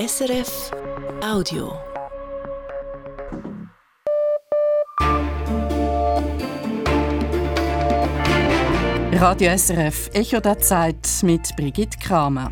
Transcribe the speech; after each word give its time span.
SRF 0.00 0.70
Audio. 1.22 1.74
Radio 9.12 9.58
SRF 9.58 10.08
Echo 10.14 10.40
der 10.40 10.58
Zeit 10.58 11.06
mit 11.22 11.54
Brigitte 11.54 11.98
Kramer. 11.98 12.50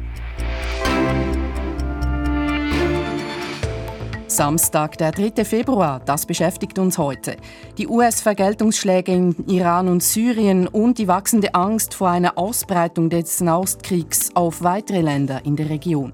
Samstag, 4.26 4.98
der 4.98 5.12
3. 5.12 5.42
Februar, 5.46 6.00
das 6.04 6.26
beschäftigt 6.26 6.78
uns 6.78 6.98
heute. 6.98 7.38
Die 7.78 7.88
US-Vergeltungsschläge 7.88 9.12
in 9.12 9.48
Iran 9.48 9.88
und 9.88 10.02
Syrien 10.02 10.68
und 10.68 10.98
die 10.98 11.08
wachsende 11.08 11.54
Angst 11.54 11.94
vor 11.94 12.10
einer 12.10 12.36
Ausbreitung 12.36 13.08
des 13.08 13.40
Nahostkriegs 13.40 14.32
auf 14.34 14.62
weitere 14.62 15.00
Länder 15.00 15.46
in 15.46 15.56
der 15.56 15.70
Region 15.70 16.12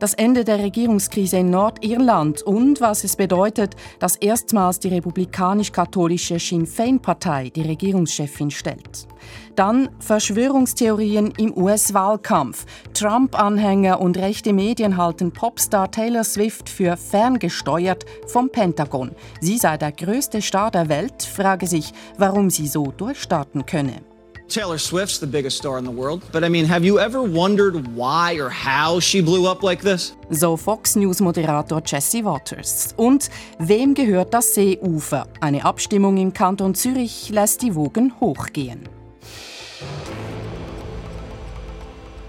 das 0.00 0.14
Ende 0.14 0.44
der 0.44 0.58
Regierungskrise 0.58 1.36
in 1.36 1.50
Nordirland 1.50 2.42
und 2.42 2.80
was 2.80 3.04
es 3.04 3.14
bedeutet, 3.14 3.76
dass 4.00 4.16
erstmals 4.16 4.80
die 4.80 4.88
republikanisch-katholische 4.88 6.40
Sinn 6.40 6.66
Féin-Partei 6.66 7.50
die 7.50 7.62
Regierungschefin 7.62 8.50
stellt. 8.50 9.06
Dann 9.54 9.90
Verschwörungstheorien 10.00 11.32
im 11.36 11.56
US-Wahlkampf. 11.56 12.64
Trump-Anhänger 12.94 14.00
und 14.00 14.16
rechte 14.16 14.52
Medien 14.52 14.96
halten 14.96 15.32
Popstar 15.32 15.90
Taylor 15.90 16.24
Swift 16.24 16.68
für 16.68 16.96
ferngesteuert 16.96 18.06
vom 18.26 18.48
Pentagon. 18.50 19.10
Sie 19.40 19.58
sei 19.58 19.76
der 19.76 19.92
größte 19.92 20.40
Star 20.40 20.70
der 20.70 20.88
Welt, 20.88 21.22
frage 21.22 21.66
sich, 21.66 21.92
warum 22.16 22.48
sie 22.48 22.66
so 22.66 22.84
durchstarten 22.84 23.66
könne. 23.66 24.09
Taylor 24.50 24.78
Swift's 24.78 25.18
the 25.18 25.26
biggest 25.28 25.58
star 25.58 25.78
in 25.78 25.84
the 25.84 25.92
world, 25.92 26.24
but 26.32 26.42
I 26.42 26.48
mean, 26.48 26.64
have 26.66 26.84
you 26.84 26.98
ever 26.98 27.22
wondered 27.22 27.94
why 27.94 28.34
or 28.40 28.50
how 28.50 28.98
she 28.98 29.22
blew 29.22 29.46
up 29.46 29.62
like 29.62 29.80
this? 29.80 30.12
So 30.30 30.56
Fox 30.56 30.96
News 30.96 31.20
Moderator 31.20 31.80
Jesse 31.84 32.24
Waters. 32.24 32.92
Und 32.96 33.30
wem 33.60 33.94
gehört 33.94 34.34
das 34.34 34.54
Seeufer? 34.54 35.28
Eine 35.40 35.64
Abstimmung 35.64 36.16
im 36.16 36.32
Kanton 36.32 36.74
Zürich 36.74 37.28
lässt 37.30 37.62
die 37.62 37.76
Wogen 37.76 38.12
hochgehen. 38.18 38.88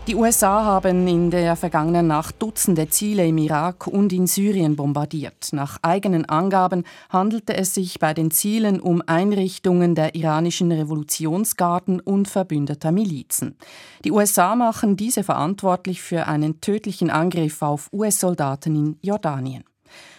Die 0.07 0.15
USA 0.15 0.65
haben 0.65 1.07
in 1.07 1.29
der 1.29 1.55
vergangenen 1.55 2.07
Nacht 2.07 2.41
Dutzende 2.41 2.89
Ziele 2.89 3.27
im 3.27 3.37
Irak 3.37 3.85
und 3.85 4.11
in 4.11 4.25
Syrien 4.25 4.75
bombardiert. 4.75 5.49
Nach 5.51 5.77
eigenen 5.83 6.25
Angaben 6.25 6.85
handelte 7.11 7.55
es 7.55 7.75
sich 7.75 7.99
bei 7.99 8.15
den 8.15 8.31
Zielen 8.31 8.79
um 8.79 9.03
Einrichtungen 9.05 9.93
der 9.93 10.15
iranischen 10.15 10.71
Revolutionsgarden 10.71 11.99
und 11.99 12.27
verbündeter 12.27 12.91
Milizen. 12.91 13.55
Die 14.03 14.11
USA 14.11 14.55
machen 14.55 14.97
diese 14.97 15.23
verantwortlich 15.23 16.01
für 16.01 16.25
einen 16.25 16.61
tödlichen 16.61 17.11
Angriff 17.11 17.61
auf 17.61 17.87
US-Soldaten 17.93 18.75
in 18.75 18.97
Jordanien. 19.03 19.63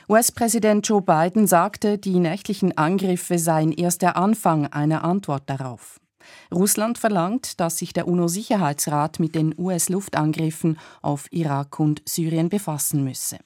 US-Präsident 0.08 0.86
Joe 0.86 1.02
Biden 1.02 1.48
sagte, 1.48 1.98
die 1.98 2.20
nächtlichen 2.20 2.78
Angriffe 2.78 3.40
seien 3.40 3.72
erst 3.72 4.02
der 4.02 4.16
Anfang 4.16 4.68
einer 4.68 5.02
Antwort 5.02 5.42
darauf. 5.46 6.01
Russland 6.52 6.98
verlangt, 6.98 7.60
dass 7.60 7.78
sich 7.78 7.92
der 7.92 8.08
UNO-Sicherheitsrat 8.08 9.20
mit 9.20 9.34
den 9.34 9.54
US-Luftangriffen 9.56 10.78
auf 11.00 11.26
Irak 11.30 11.78
und 11.80 12.02
Syrien 12.06 12.48
befassen 12.48 13.04
müsse. 13.04 13.38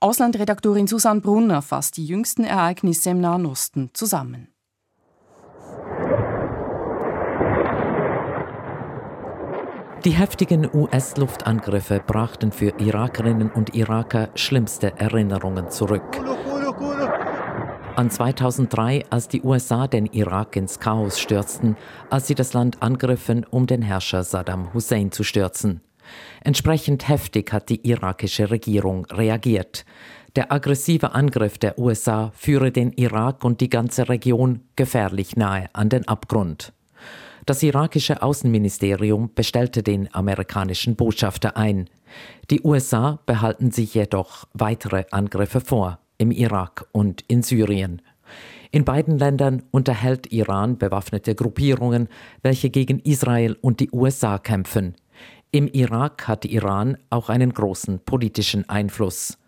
Auslandredaktorin 0.00 0.86
Susanne 0.86 1.20
Brunner 1.20 1.62
fasst 1.62 1.96
die 1.96 2.06
jüngsten 2.06 2.44
Ereignisse 2.44 3.10
im 3.10 3.20
Nahen 3.20 3.46
Osten 3.46 3.90
zusammen. 3.94 4.48
Die 10.04 10.12
heftigen 10.12 10.68
US-Luftangriffe 10.72 12.00
brachten 12.06 12.52
für 12.52 12.78
Irakerinnen 12.78 13.50
und 13.50 13.74
Iraker 13.74 14.28
schlimmste 14.36 14.96
Erinnerungen 14.98 15.70
zurück 15.70 16.20
an 17.96 18.10
2003, 18.10 19.06
als 19.10 19.28
die 19.28 19.42
USA 19.42 19.86
den 19.86 20.06
Irak 20.06 20.56
ins 20.56 20.78
Chaos 20.80 21.18
stürzten, 21.18 21.76
als 22.10 22.26
sie 22.26 22.34
das 22.34 22.52
Land 22.52 22.82
angriffen, 22.82 23.44
um 23.48 23.66
den 23.66 23.82
Herrscher 23.82 24.22
Saddam 24.22 24.74
Hussein 24.74 25.12
zu 25.12 25.24
stürzen. 25.24 25.80
Entsprechend 26.44 27.08
heftig 27.08 27.52
hat 27.52 27.68
die 27.68 27.88
irakische 27.88 28.50
Regierung 28.50 29.06
reagiert. 29.06 29.84
Der 30.36 30.52
aggressive 30.52 31.14
Angriff 31.14 31.56
der 31.58 31.78
USA 31.78 32.30
führe 32.34 32.70
den 32.70 32.92
Irak 32.92 33.42
und 33.42 33.60
die 33.60 33.70
ganze 33.70 34.08
Region 34.08 34.60
gefährlich 34.76 35.36
nahe 35.36 35.70
an 35.72 35.88
den 35.88 36.06
Abgrund. 36.06 36.74
Das 37.46 37.62
irakische 37.62 38.22
Außenministerium 38.22 39.32
bestellte 39.34 39.82
den 39.82 40.12
amerikanischen 40.14 40.96
Botschafter 40.96 41.56
ein. 41.56 41.88
Die 42.50 42.60
USA 42.62 43.20
behalten 43.24 43.70
sich 43.70 43.94
jedoch 43.94 44.46
weitere 44.52 45.04
Angriffe 45.10 45.60
vor 45.60 45.98
im 46.18 46.30
Irak 46.30 46.86
und 46.92 47.24
in 47.28 47.42
Syrien. 47.42 48.02
In 48.70 48.84
beiden 48.84 49.18
Ländern 49.18 49.62
unterhält 49.70 50.32
Iran 50.32 50.78
bewaffnete 50.78 51.34
Gruppierungen, 51.34 52.08
welche 52.42 52.70
gegen 52.70 52.98
Israel 53.00 53.56
und 53.60 53.80
die 53.80 53.90
USA 53.90 54.38
kämpfen. 54.38 54.96
Im 55.50 55.68
Irak 55.68 56.28
hat 56.28 56.44
Iran 56.44 56.98
auch 57.08 57.30
einen 57.30 57.52
großen 57.52 58.00
politischen 58.00 58.68
Einfluss. 58.68 59.38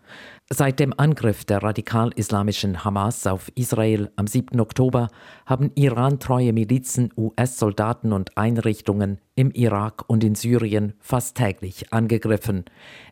Seit 0.51 0.79
dem 0.79 0.95
Angriff 0.97 1.45
der 1.45 1.61
radikal-islamischen 1.61 2.83
Hamas 2.83 3.27
auf 3.27 3.51
Israel 3.53 4.11
am 4.15 4.25
7. 4.25 4.59
Oktober 4.59 5.09
haben 5.45 5.71
Iran-treue 5.75 6.53
Milizen 6.53 7.13
US-Soldaten 7.15 8.11
und 8.11 8.35
Einrichtungen 8.35 9.19
im 9.35 9.51
Irak 9.51 10.09
und 10.09 10.23
in 10.23 10.33
Syrien 10.33 10.93
fast 10.99 11.37
täglich 11.37 11.93
angegriffen. 11.93 12.65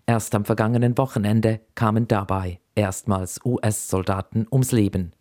Erst 0.07 0.33
am 0.33 0.45
vergangenen 0.45 0.97
Wochenende 0.97 1.59
kamen 1.75 2.07
dabei 2.07 2.59
erstmals 2.73 3.39
US-Soldaten 3.45 4.47
ums 4.51 4.71
Leben. 4.71 5.11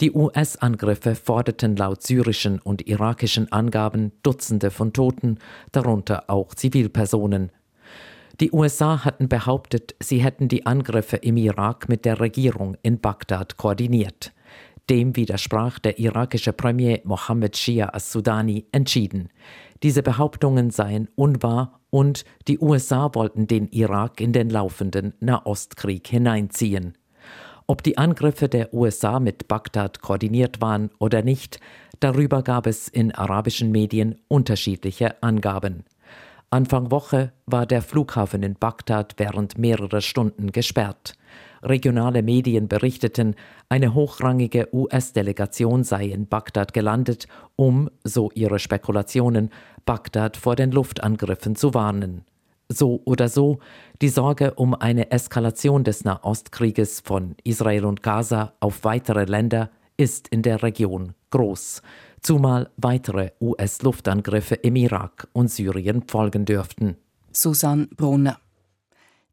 Die 0.00 0.10
US-Angriffe 0.10 1.14
forderten 1.14 1.76
laut 1.76 2.02
syrischen 2.02 2.58
und 2.58 2.88
irakischen 2.88 3.52
Angaben 3.52 4.10
Dutzende 4.24 4.72
von 4.72 4.92
Toten, 4.92 5.38
darunter 5.70 6.24
auch 6.26 6.56
Zivilpersonen. 6.56 7.52
Die 8.40 8.52
USA 8.52 9.02
hatten 9.02 9.28
behauptet, 9.28 9.94
sie 9.98 10.18
hätten 10.18 10.48
die 10.48 10.66
Angriffe 10.66 11.16
im 11.16 11.38
Irak 11.38 11.88
mit 11.88 12.04
der 12.04 12.20
Regierung 12.20 12.76
in 12.82 13.00
Bagdad 13.00 13.56
koordiniert. 13.56 14.32
Dem 14.90 15.16
widersprach 15.16 15.78
der 15.78 15.98
irakische 15.98 16.52
Premier 16.52 17.00
Mohammed 17.04 17.56
Shia 17.56 17.94
as-Sudani 17.94 18.66
entschieden. 18.72 19.30
Diese 19.82 20.02
Behauptungen 20.02 20.70
seien 20.70 21.08
unwahr 21.14 21.80
und 21.88 22.24
die 22.46 22.58
USA 22.58 23.10
wollten 23.14 23.46
den 23.46 23.68
Irak 23.68 24.20
in 24.20 24.32
den 24.32 24.50
laufenden 24.50 25.14
Nahostkrieg 25.20 26.06
hineinziehen. 26.06 26.98
Ob 27.66 27.82
die 27.82 27.96
Angriffe 27.96 28.48
der 28.50 28.72
USA 28.74 29.18
mit 29.18 29.48
Bagdad 29.48 30.02
koordiniert 30.02 30.60
waren 30.60 30.90
oder 30.98 31.22
nicht, 31.22 31.58
darüber 32.00 32.42
gab 32.42 32.66
es 32.66 32.86
in 32.86 33.12
arabischen 33.12 33.72
Medien 33.72 34.16
unterschiedliche 34.28 35.22
Angaben. 35.22 35.84
Anfang 36.56 36.90
Woche 36.90 37.32
war 37.44 37.66
der 37.66 37.82
Flughafen 37.82 38.42
in 38.42 38.54
Bagdad 38.54 39.16
während 39.18 39.58
mehrerer 39.58 40.00
Stunden 40.00 40.52
gesperrt. 40.52 41.12
Regionale 41.62 42.22
Medien 42.22 42.66
berichteten, 42.66 43.34
eine 43.68 43.92
hochrangige 43.92 44.66
US-Delegation 44.72 45.84
sei 45.84 46.06
in 46.06 46.28
Bagdad 46.28 46.72
gelandet, 46.72 47.28
um, 47.56 47.90
so 48.04 48.30
ihre 48.32 48.58
Spekulationen, 48.58 49.50
Bagdad 49.84 50.38
vor 50.38 50.56
den 50.56 50.70
Luftangriffen 50.70 51.56
zu 51.56 51.74
warnen. 51.74 52.24
So 52.70 53.02
oder 53.04 53.28
so, 53.28 53.58
die 54.00 54.08
Sorge 54.08 54.54
um 54.54 54.72
eine 54.74 55.10
Eskalation 55.10 55.84
des 55.84 56.04
Nahostkrieges 56.04 57.00
von 57.00 57.36
Israel 57.44 57.84
und 57.84 58.02
Gaza 58.02 58.54
auf 58.60 58.82
weitere 58.82 59.26
Länder 59.26 59.68
ist 59.98 60.28
in 60.28 60.40
der 60.40 60.62
Region 60.62 61.12
groß 61.36 61.82
zumal 62.26 62.70
weitere 62.76 63.30
US-Luftangriffe 63.40 64.56
im 64.56 64.76
Irak 64.76 65.28
und 65.32 65.50
Syrien 65.50 66.02
folgen 66.08 66.44
dürften. 66.44 66.96
Susanne 67.32 67.86
Brunner. 67.96 68.38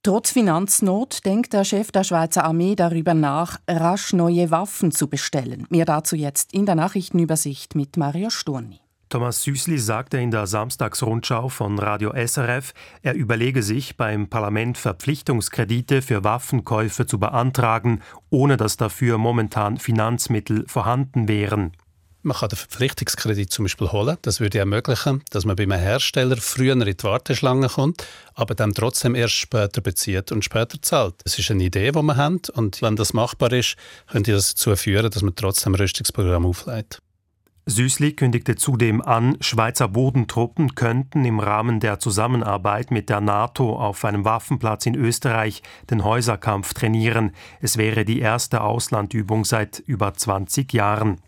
Trotz 0.04 0.32
Finanznot 0.32 1.26
denkt 1.26 1.54
der 1.54 1.64
Chef 1.64 1.92
der 1.92 2.04
Schweizer 2.04 2.44
Armee 2.44 2.76
darüber 2.76 3.14
nach, 3.14 3.60
rasch 3.68 4.14
neue 4.14 4.52
Waffen 4.52 4.92
zu 4.92 5.08
bestellen. 5.08 5.66
Mehr 5.70 5.86
dazu 5.86 6.16
jetzt 6.16 6.54
in 6.54 6.66
der 6.66 6.76
Nachrichtenübersicht 6.76 7.76
mit 7.76 7.98
Mario 7.98 8.30
Sturni. 8.30 8.82
Thomas 9.10 9.44
Süßli 9.44 9.78
sagte 9.78 10.18
in 10.18 10.32
der 10.32 10.46
Samstagsrundschau 10.46 11.48
von 11.48 11.80
Radio 11.80 12.12
SRF, 12.14 12.74
er 13.02 13.14
überlege 13.14 13.64
sich, 13.64 13.96
beim 13.96 14.28
Parlament 14.28 14.78
Verpflichtungskredite 14.78 16.02
für 16.02 16.24
Waffenkäufe 16.24 17.06
zu 17.06 17.20
beantragen, 17.20 18.02
ohne 18.30 18.58
dass 18.58 18.76
dafür 18.76 19.18
momentan 19.18 19.78
Finanzmittel 19.78 20.66
vorhanden 20.68 21.28
wären. 21.28 21.72
Man 22.26 22.38
kann 22.38 22.48
den 22.48 22.56
Verpflichtungskredit 22.56 23.52
zum 23.52 23.66
Beispiel 23.66 23.92
holen. 23.92 24.18
Das 24.22 24.40
würde 24.40 24.58
ermöglichen, 24.58 25.22
dass 25.32 25.44
man 25.44 25.58
bei 25.58 25.64
einem 25.64 25.78
Hersteller 25.78 26.38
früher 26.38 26.72
in 26.72 26.80
die 26.80 26.96
Warteschlange 27.02 27.68
kommt, 27.68 28.08
aber 28.34 28.56
dann 28.56 28.74
trotzdem 28.74 29.14
erst 29.14 29.34
später 29.34 29.82
bezieht 29.82 30.32
und 30.32 30.46
später 30.46 30.82
zahlt. 30.82 31.16
Das 31.26 31.38
ist 31.38 31.52
eine 31.52 31.66
Idee, 31.66 31.92
die 31.92 32.02
wir 32.02 32.16
haben 32.16 32.40
und 32.54 32.82
wenn 32.82 32.96
das 32.96 33.12
machbar 33.12 33.52
ist, 33.52 33.76
könnte 34.10 34.32
das 34.32 34.56
dazu 34.56 34.74
führen, 34.78 35.12
dass 35.12 35.22
man 35.22 35.36
trotzdem 35.36 35.74
ein 35.74 35.82
Rüstungsprogramm 35.82 36.46
auflegt. 36.46 37.02
Süßli 37.66 38.14
kündigte 38.14 38.56
zudem 38.56 39.02
an, 39.02 39.38
Schweizer 39.42 39.90
Bodentruppen 39.90 40.76
könnten 40.76 41.24
im 41.26 41.40
Rahmen 41.40 41.82
der 41.82 42.00
Zusammenarbeit 42.00 42.92
mit 42.92 43.10
der 43.10 43.20
NATO 43.20 43.78
auf 43.78 44.04
einem 44.04 44.24
Waffenplatz 44.24 44.86
in 44.86 44.96
Österreich 44.96 45.62
den 45.90 46.06
Häuserkampf 46.06 46.74
trainieren. 46.74 47.32
Es 47.62 47.78
wäre 47.78 48.06
die 48.06 48.20
erste 48.20 48.62
Auslandübung 48.62 49.46
seit 49.46 49.80
über 49.80 50.14
20 50.14 50.74
Jahren. 50.74 51.20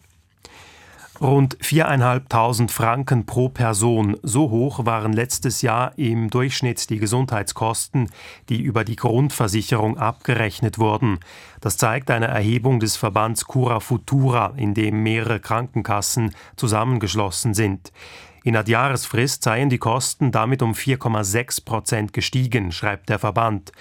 Rund 1.21 1.57
4.500 1.59 2.69
Franken 2.69 3.25
pro 3.25 3.47
Person. 3.47 4.17
So 4.21 4.49
hoch 4.49 4.85
waren 4.85 5.13
letztes 5.13 5.61
Jahr 5.61 5.97
im 5.97 6.29
Durchschnitt 6.29 6.89
die 6.89 6.99
Gesundheitskosten, 6.99 8.09
die 8.49 8.61
über 8.61 8.83
die 8.83 8.97
Grundversicherung 8.97 9.97
abgerechnet 9.97 10.77
wurden. 10.77 11.19
Das 11.61 11.77
zeigt 11.77 12.11
eine 12.11 12.27
Erhebung 12.27 12.81
des 12.81 12.97
Verbands 12.97 13.45
Cura 13.45 13.79
Futura, 13.79 14.53
in 14.57 14.73
dem 14.73 15.03
mehrere 15.03 15.39
Krankenkassen 15.39 16.35
zusammengeschlossen 16.57 17.53
sind. 17.53 17.93
In 18.43 18.53
Jahresfrist 18.53 19.41
seien 19.41 19.69
die 19.69 19.79
Kosten 19.79 20.31
damit 20.31 20.61
um 20.61 20.73
4,6 20.73 21.63
Prozent 21.65 22.13
gestiegen, 22.13 22.71
schreibt 22.71 23.09
der 23.09 23.19
Verband. 23.19 23.71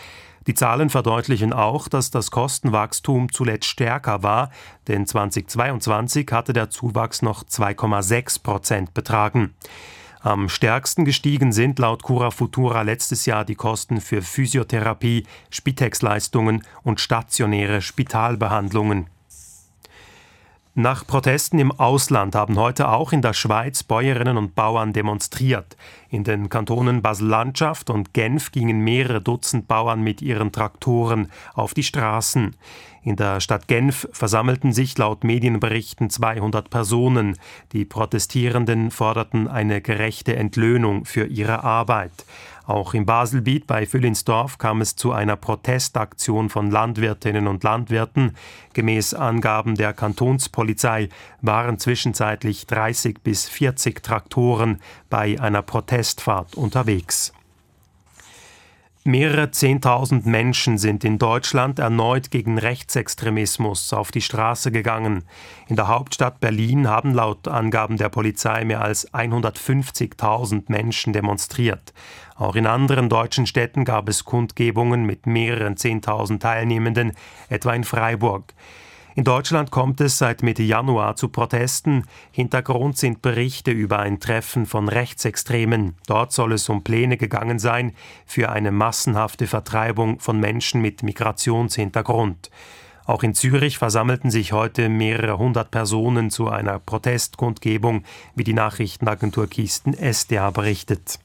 Die 0.46 0.54
Zahlen 0.54 0.90
verdeutlichen 0.90 1.52
auch, 1.52 1.88
dass 1.88 2.10
das 2.10 2.30
Kostenwachstum 2.30 3.32
zuletzt 3.32 3.66
stärker 3.66 4.22
war, 4.22 4.50
denn 4.88 5.06
2022 5.06 6.30
hatte 6.30 6.52
der 6.52 6.70
Zuwachs 6.70 7.22
noch 7.22 7.44
2,6 7.44 8.42
Prozent 8.42 8.94
betragen. 8.94 9.54
Am 10.20 10.48
stärksten 10.48 11.04
gestiegen 11.04 11.52
sind 11.52 11.78
laut 11.78 12.02
Cura 12.02 12.30
Futura 12.30 12.80
letztes 12.82 13.26
Jahr 13.26 13.44
die 13.44 13.56
Kosten 13.56 14.00
für 14.00 14.22
Physiotherapie, 14.22 15.26
Spitex-Leistungen 15.50 16.62
und 16.82 17.00
stationäre 17.00 17.82
Spitalbehandlungen. 17.82 19.08
Nach 20.76 21.06
Protesten 21.06 21.60
im 21.60 21.70
Ausland 21.70 22.34
haben 22.34 22.58
heute 22.58 22.88
auch 22.88 23.12
in 23.12 23.22
der 23.22 23.32
Schweiz 23.32 23.84
Bäuerinnen 23.84 24.36
und 24.36 24.56
Bauern 24.56 24.92
demonstriert. 24.92 25.76
In 26.08 26.24
den 26.24 26.48
Kantonen 26.48 27.00
Basel-Landschaft 27.00 27.90
und 27.90 28.12
Genf 28.12 28.50
gingen 28.50 28.80
mehrere 28.80 29.20
Dutzend 29.20 29.68
Bauern 29.68 30.02
mit 30.02 30.20
ihren 30.20 30.50
Traktoren 30.50 31.30
auf 31.54 31.74
die 31.74 31.84
Straßen. 31.84 32.56
In 33.04 33.14
der 33.14 33.40
Stadt 33.40 33.68
Genf 33.68 34.08
versammelten 34.10 34.72
sich 34.72 34.98
laut 34.98 35.22
Medienberichten 35.22 36.10
200 36.10 36.70
Personen. 36.70 37.36
Die 37.70 37.84
Protestierenden 37.84 38.90
forderten 38.90 39.46
eine 39.46 39.80
gerechte 39.80 40.34
Entlöhnung 40.34 41.04
für 41.04 41.26
ihre 41.26 41.62
Arbeit. 41.62 42.24
Auch 42.66 42.94
im 42.94 43.04
Baselbiet 43.04 43.66
bei 43.66 43.84
Füllinsdorf 43.84 44.56
kam 44.56 44.80
es 44.80 44.96
zu 44.96 45.12
einer 45.12 45.36
Protestaktion 45.36 46.48
von 46.48 46.70
Landwirtinnen 46.70 47.46
und 47.46 47.62
Landwirten. 47.62 48.36
Gemäß 48.72 49.12
Angaben 49.12 49.74
der 49.74 49.92
Kantonspolizei 49.92 51.10
waren 51.42 51.78
zwischenzeitlich 51.78 52.66
30 52.66 53.22
bis 53.22 53.48
40 53.48 54.02
Traktoren 54.02 54.80
bei 55.10 55.38
einer 55.38 55.60
Protestfahrt 55.60 56.54
unterwegs. 56.54 57.34
Mehrere 59.06 59.50
Zehntausend 59.50 60.24
Menschen 60.24 60.78
sind 60.78 61.04
in 61.04 61.18
Deutschland 61.18 61.78
erneut 61.78 62.30
gegen 62.30 62.56
Rechtsextremismus 62.56 63.92
auf 63.92 64.10
die 64.10 64.22
Straße 64.22 64.72
gegangen. 64.72 65.24
In 65.68 65.76
der 65.76 65.88
Hauptstadt 65.88 66.40
Berlin 66.40 66.88
haben 66.88 67.12
laut 67.12 67.46
Angaben 67.46 67.98
der 67.98 68.08
Polizei 68.08 68.64
mehr 68.64 68.80
als 68.80 69.12
150.000 69.12 70.72
Menschen 70.72 71.12
demonstriert. 71.12 71.92
Auch 72.36 72.56
in 72.56 72.66
anderen 72.66 73.08
deutschen 73.08 73.46
Städten 73.46 73.84
gab 73.84 74.08
es 74.08 74.24
Kundgebungen 74.24 75.04
mit 75.04 75.26
mehreren 75.26 75.76
Zehntausend 75.76 76.42
Teilnehmenden, 76.42 77.12
etwa 77.48 77.72
in 77.74 77.84
Freiburg. 77.84 78.54
In 79.16 79.22
Deutschland 79.22 79.70
kommt 79.70 80.00
es 80.00 80.18
seit 80.18 80.42
Mitte 80.42 80.64
Januar 80.64 81.14
zu 81.14 81.28
Protesten. 81.28 82.04
Hintergrund 82.32 82.98
sind 82.98 83.22
Berichte 83.22 83.70
über 83.70 84.00
ein 84.00 84.18
Treffen 84.18 84.66
von 84.66 84.88
Rechtsextremen. 84.88 85.94
Dort 86.08 86.32
soll 86.32 86.52
es 86.52 86.68
um 86.68 86.82
Pläne 86.82 87.16
gegangen 87.16 87.60
sein 87.60 87.92
für 88.26 88.50
eine 88.50 88.72
massenhafte 88.72 89.46
Vertreibung 89.46 90.18
von 90.18 90.40
Menschen 90.40 90.80
mit 90.80 91.04
Migrationshintergrund. 91.04 92.50
Auch 93.04 93.22
in 93.22 93.34
Zürich 93.34 93.78
versammelten 93.78 94.32
sich 94.32 94.52
heute 94.52 94.88
mehrere 94.88 95.38
hundert 95.38 95.70
Personen 95.70 96.30
zu 96.30 96.48
einer 96.48 96.80
Protestkundgebung, 96.80 98.02
wie 98.34 98.44
die 98.44 98.54
Nachrichtenagentur 98.54 99.46
Kisten 99.46 99.94
SDA 99.94 100.50
berichtet. 100.50 101.20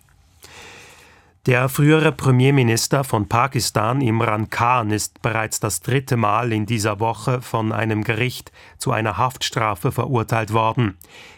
Der 1.45 1.69
frühere 1.69 2.11
Premierminister 2.11 3.05
von 3.05 3.29
Pakistan, 3.29 4.01
Imran 4.01 4.49
Khan, 4.49 4.91
ist 4.91 5.21
bereits 5.21 5.61
das 5.61 5.79
dritte 5.79 6.17
Mal 6.17 6.51
in 6.51 6.65
dieser 6.65 6.99
Woche 6.99 7.41
von 7.41 7.71
einem 7.71 8.03
Gericht 8.03 8.51
zu 8.77 8.91
einer 8.91 9.17
Haftstrafe 9.17 9.93
verurteilt 9.93 10.51
worden. 10.51 10.97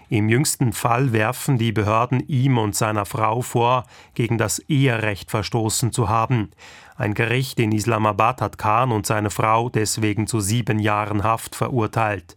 Im 0.10 0.28
jüngsten 0.28 0.74
Fall 0.74 1.14
werfen 1.14 1.60
die 1.60 1.72
Behörden 1.72 2.20
ihm 2.28 2.58
und 2.58 2.76
seiner 2.76 3.06
Frau 3.06 3.42
vor, 3.42 3.86
gegen 4.16 4.40
das 4.40 4.58
Eherecht 4.68 5.30
verstoßen 5.30 5.92
zu 5.92 6.10
haben. 6.10 6.50
Ein 6.98 7.14
Gericht 7.14 7.60
in 7.60 7.72
Islamabad 7.72 8.42
hat 8.42 8.58
Khan 8.58 8.92
und 8.92 9.06
seine 9.06 9.30
Frau 9.30 9.70
deswegen 9.70 10.26
zu 10.26 10.40
sieben 10.40 10.80
Jahren 10.80 11.24
Haft 11.24 11.56
verurteilt. 11.56 12.36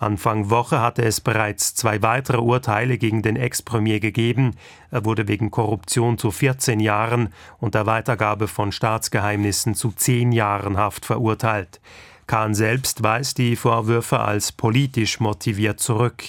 Anfang 0.00 0.48
Woche 0.48 0.80
hatte 0.80 1.02
es 1.02 1.20
bereits 1.20 1.74
zwei 1.74 2.00
weitere 2.00 2.38
Urteile 2.38 2.96
gegen 2.96 3.20
den 3.20 3.36
Ex-Premier 3.36 4.00
gegeben. 4.00 4.56
Er 4.90 5.04
wurde 5.04 5.28
wegen 5.28 5.50
Korruption 5.50 6.16
zu 6.16 6.30
14 6.30 6.80
Jahren 6.80 7.34
und 7.58 7.74
der 7.74 7.84
Weitergabe 7.84 8.48
von 8.48 8.72
Staatsgeheimnissen 8.72 9.74
zu 9.74 9.92
10 9.92 10.32
Jahren 10.32 10.78
Haft 10.78 11.04
verurteilt. 11.04 11.82
Kahn 12.26 12.54
selbst 12.54 13.02
weist 13.02 13.36
die 13.36 13.56
Vorwürfe 13.56 14.20
als 14.20 14.52
politisch 14.52 15.20
motiviert 15.20 15.80
zurück. 15.80 16.24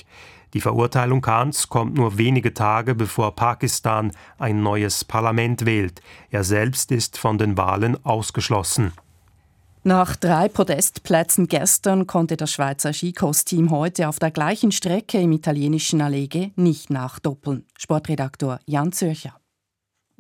Die 0.54 0.60
Verurteilung 0.60 1.22
Kahns 1.22 1.70
kommt 1.70 1.94
nur 1.94 2.18
wenige 2.18 2.54
Tage 2.54 2.94
bevor 2.94 3.38
Pakistan 3.38 4.12
ein 4.38 4.62
neues 4.62 5.06
Parlament 5.06 5.66
wählt. 5.66 6.02
Er 6.30 6.44
selbst 6.44 6.92
ist 6.92 7.18
von 7.18 7.38
den 7.38 7.56
Wahlen 7.56 8.04
ausgeschlossen. 8.04 8.92
Nach 9.84 10.16
drei 10.16 10.48
Podestplätzen 10.48 11.48
gestern 11.48 12.06
konnte 12.06 12.38
das 12.38 12.52
Schweizer 12.52 12.94
Skikurs-Team 12.94 13.72
heute 13.72 14.10
auf 14.10 14.20
der 14.20 14.30
gleichen 14.30 14.72
Strecke 14.72 15.20
im 15.20 15.32
italienischen 15.32 16.02
Allege 16.02 16.52
nicht 16.56 16.92
nachdoppeln. 16.92 17.66
Sportredaktor 17.80 18.60
Jan 18.68 18.92
Zürcher. 18.92 19.42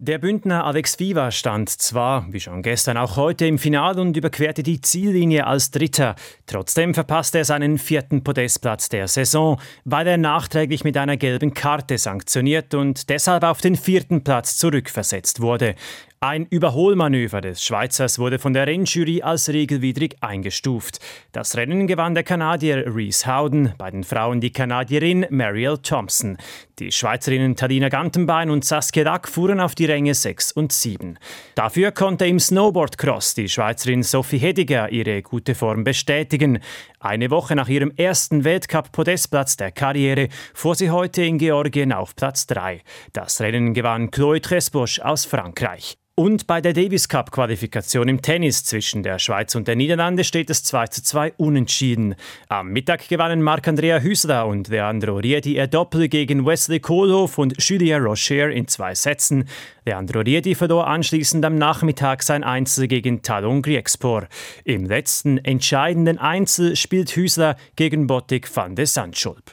Der 0.04 0.18
Bündner 0.18 0.66
Alex 0.66 0.98
Viva 0.98 1.30
stand 1.30 1.70
zwar, 1.70 2.26
wie 2.34 2.40
schon 2.40 2.64
gestern, 2.64 2.98
auch 2.98 3.18
heute 3.18 3.46
im 3.46 3.60
Finale 3.60 4.02
und 4.02 4.18
überquerte 4.18 4.64
die 4.64 4.82
Ziellinie 4.82 5.46
als 5.46 5.70
Dritter. 5.70 6.16
Trotzdem 6.48 6.96
verpasste 6.96 7.38
er 7.38 7.46
seinen 7.46 7.78
vierten 7.78 8.24
Podestplatz 8.24 8.90
der 8.90 9.08
Saison, 9.08 9.62
weil 9.86 10.08
er 10.08 10.18
nachträglich 10.18 10.84
mit 10.84 10.98
einer 10.98 11.18
gelben 11.18 11.54
Karte 11.54 12.00
sanktioniert 12.00 12.74
und 12.74 13.12
deshalb 13.12 13.44
auf 13.44 13.62
den 13.62 13.76
vierten 13.76 14.24
Platz 14.24 14.58
zurückversetzt 14.58 15.40
wurde. 15.40 15.76
Ein 16.24 16.46
Überholmanöver 16.46 17.42
des 17.42 17.64
Schweizers 17.64 18.20
wurde 18.20 18.38
von 18.38 18.54
der 18.54 18.68
Rennjury 18.68 19.24
als 19.24 19.50
regelwidrig 19.50 20.18
eingestuft. 20.22 21.00
Das 21.32 21.58
Rennen 21.58 21.88
gewann 21.88 22.14
der 22.14 22.24
Kanadier 22.24 22.96
Reese 22.96 23.26
Howden, 23.26 23.74
bei 23.80 23.90
den 23.90 24.04
Frauen 24.04 24.40
die 24.40 24.52
Kanadierin 24.52 25.26
Marielle 25.32 25.82
Thompson. 25.82 26.38
Die 26.82 26.92
Schweizerinnen 26.92 27.56
Talina 27.56 27.90
Gantenbein 27.90 28.50
und 28.50 28.66
Saskia 28.66 29.04
Dack 29.04 29.28
fuhren 29.28 29.60
auf 29.60 29.76
die 29.76 29.86
Ränge 29.86 30.16
6 30.16 30.54
und 30.54 30.72
7. 30.72 31.20
Dafür 31.54 31.92
konnte 31.92 32.26
im 32.26 32.40
Snowboardcross 32.40 33.36
die 33.36 33.48
Schweizerin 33.50 34.02
Sophie 34.02 34.40
Hediger 34.40 34.92
ihre 34.92 35.22
gute 35.22 35.54
Form 35.54 35.84
bestätigen. 35.84 36.58
Eine 37.00 37.30
Woche 37.30 37.56
nach 37.56 37.70
ihrem 37.70 37.92
ersten 37.98 38.44
Weltcup-Podestplatz 38.44 39.58
der 39.58 39.72
Karriere 39.72 40.30
fuhr 40.56 40.74
sie 40.74 40.90
heute 40.90 41.22
in 41.22 41.38
Georgien 41.38 41.94
auf 41.94 42.16
Platz 42.16 42.48
3. 42.48 42.82
Das 43.14 43.40
Rennen 43.42 43.76
gewann 43.76 44.10
Chloe 44.10 44.42
Tresbosch 44.42 45.02
aus 45.02 45.26
Frankreich. 45.26 46.00
Und 46.14 46.46
bei 46.46 46.62
der 46.62 46.74
Davis 46.74 47.10
Cup 47.10 47.32
Qualifikation 47.32 48.08
im 48.08 48.22
Tennis 48.22 48.64
zwischen 48.64 49.02
der 49.02 49.18
Schweiz 49.18 49.56
und 49.56 49.68
der 49.68 49.76
Niederlande 49.76 50.24
steht 50.24 50.52
es 50.52 50.62
2 50.62 50.86
zu 50.86 51.02
2 51.02 51.34
unentschieden. 51.38 52.14
Am 52.48 52.68
Mittag 52.68 53.08
gewannen 53.08 53.42
Marc-Andrea 53.42 54.00
Hüsler 54.00 54.46
und 54.46 54.68
Leandro 54.68 55.16
Riedi 55.16 55.56
ihr 55.56 55.66
Doppel 55.66 56.10
gegen 56.10 56.46
Wesley 56.46 56.71
Kohlhoff 56.80 57.38
und 57.38 57.62
Julia 57.62 57.98
Rocher 57.98 58.50
in 58.50 58.68
zwei 58.68 58.96
Sätzen. 58.96 59.46
Leandro 59.86 60.22
Riedi 60.22 60.56
verlor 60.56 60.88
anschließend 60.88 61.44
am 61.44 61.56
Nachmittag 61.56 62.24
sein 62.24 62.44
Einzel 62.44 62.88
gegen 62.88 63.22
Talon 63.22 63.62
Griexpor. 63.62 64.28
Im 64.64 64.86
letzten 64.86 65.38
entscheidenden 65.40 66.18
Einzel 66.18 66.76
spielt 66.76 67.16
Hüsler 67.16 67.58
gegen 67.76 68.08
Bottig 68.08 68.50
van 68.56 68.76
de 68.76 68.86
Sandschulp. 68.86 69.52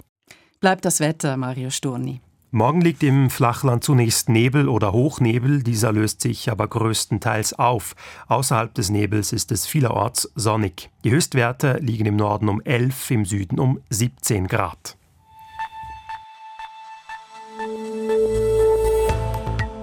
Bleibt 0.60 0.84
das 0.84 1.00
Wetter, 1.00 1.36
Mario 1.36 1.70
Sturni. 1.70 2.20
Morgen 2.50 2.80
liegt 2.80 3.02
im 3.02 3.28
Flachland 3.28 3.84
zunächst 3.84 4.30
Nebel 4.30 4.70
oder 4.70 4.92
Hochnebel, 4.92 5.62
dieser 5.62 5.92
löst 5.92 6.22
sich 6.22 6.50
aber 6.50 6.66
größtenteils 6.66 7.52
auf. 7.58 7.94
Außerhalb 8.26 8.72
des 8.74 8.88
Nebels 8.88 9.34
ist 9.34 9.52
es 9.52 9.66
vielerorts 9.66 10.32
sonnig. 10.34 10.88
Die 11.04 11.10
Höchstwerte 11.10 11.78
liegen 11.82 12.06
im 12.06 12.16
Norden 12.16 12.48
um 12.48 12.62
11, 12.62 13.10
im 13.10 13.24
Süden 13.26 13.58
um 13.58 13.80
17 13.90 14.46
Grad. 14.46 14.97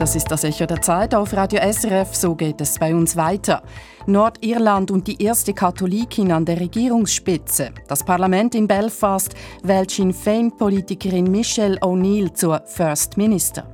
Das 0.06 0.16
ist 0.16 0.30
das 0.30 0.44
Echo 0.44 0.68
der 0.68 0.84
Zeit 0.84 1.16
auf 1.16 1.34
Radio 1.34 1.60
SRF, 1.60 2.14
so 2.14 2.36
geht 2.36 2.62
es 2.62 2.78
bei 2.78 2.94
uns 2.94 3.16
weiter. 3.16 3.64
Nordirland 4.06 4.92
und 4.92 5.08
die 5.08 5.20
erste 5.20 5.52
Katholikin 5.52 6.32
an 6.32 6.46
der 6.46 6.60
Regierungsspitze. 6.60 7.72
Das 7.88 8.04
Parlament 8.04 8.54
in 8.54 8.68
Belfast 8.68 9.34
wählt 9.64 9.90
Sinn 9.90 10.14
Féin-Politikerin 10.14 11.28
Michelle 11.28 11.80
O'Neill 11.80 12.32
zur 12.34 12.62
First 12.68 13.18
Minister. 13.18 13.68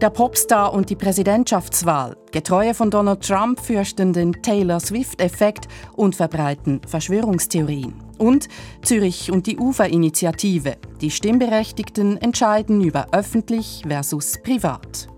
Der 0.00 0.10
Popstar 0.10 0.74
und 0.74 0.90
die 0.90 0.96
Präsidentschaftswahl. 0.96 2.16
Getreue 2.32 2.74
von 2.74 2.90
Donald 2.90 3.24
Trump 3.24 3.60
fürchten 3.60 4.12
den 4.12 4.32
Taylor 4.42 4.80
Swift-Effekt 4.80 5.68
und 5.94 6.16
verbreiten 6.16 6.80
Verschwörungstheorien. 6.88 7.94
Und 8.22 8.48
Zürich 8.82 9.32
und 9.32 9.48
die 9.48 9.58
Uferinitiative. 9.58 10.76
Die 11.00 11.10
Stimmberechtigten 11.10 12.18
entscheiden 12.18 12.80
über 12.80 13.08
öffentlich 13.10 13.82
versus 13.84 14.40
privat. 14.40 15.08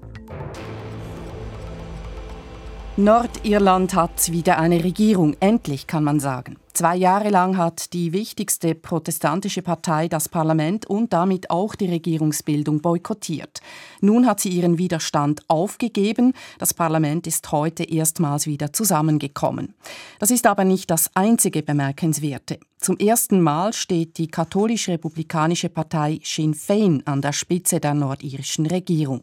Nordirland 2.97 3.95
hat 3.95 4.33
wieder 4.33 4.59
eine 4.59 4.83
Regierung, 4.83 5.37
endlich 5.39 5.87
kann 5.87 6.03
man 6.03 6.19
sagen. 6.19 6.57
Zwei 6.77 6.97
Jahre 6.97 7.31
lang 7.31 7.57
hat 7.57 7.93
die 7.93 8.13
wichtigste 8.13 8.75
protestantische 8.75 9.63
Partei 9.63 10.09
das 10.09 10.29
Parlament 10.29 10.87
und 10.87 11.13
damit 11.13 11.49
auch 11.49 11.77
die 11.77 11.87
Regierungsbildung 11.87 12.81
boykottiert. 12.81 13.61
Nun 14.01 14.27
hat 14.27 14.41
sie 14.41 14.49
ihren 14.49 14.77
Widerstand 14.77 15.43
aufgegeben. 15.47 16.33
Das 16.59 16.75
Parlament 16.75 17.29
ist 17.29 17.53
heute 17.53 17.85
erstmals 17.85 18.49
wieder 18.49 18.73
zusammengekommen. 18.73 19.75
Das 20.19 20.33
ist 20.33 20.49
aber 20.49 20.65
nicht 20.65 20.91
das 20.91 21.13
einzige 21.15 21.63
Bemerkenswerte. 21.63 22.59
Zum 22.79 22.99
ersten 22.99 23.41
Mal 23.41 23.73
steht 23.73 24.19
die 24.19 24.27
katholisch-republikanische 24.27 25.69
Partei 25.69 26.19
Sinn 26.25 26.57
Féin 26.57 27.07
an 27.07 27.23
der 27.23 27.33
Spitze 27.33 27.79
der 27.79 27.95
nordirischen 27.95 28.67
Regierung. 28.67 29.23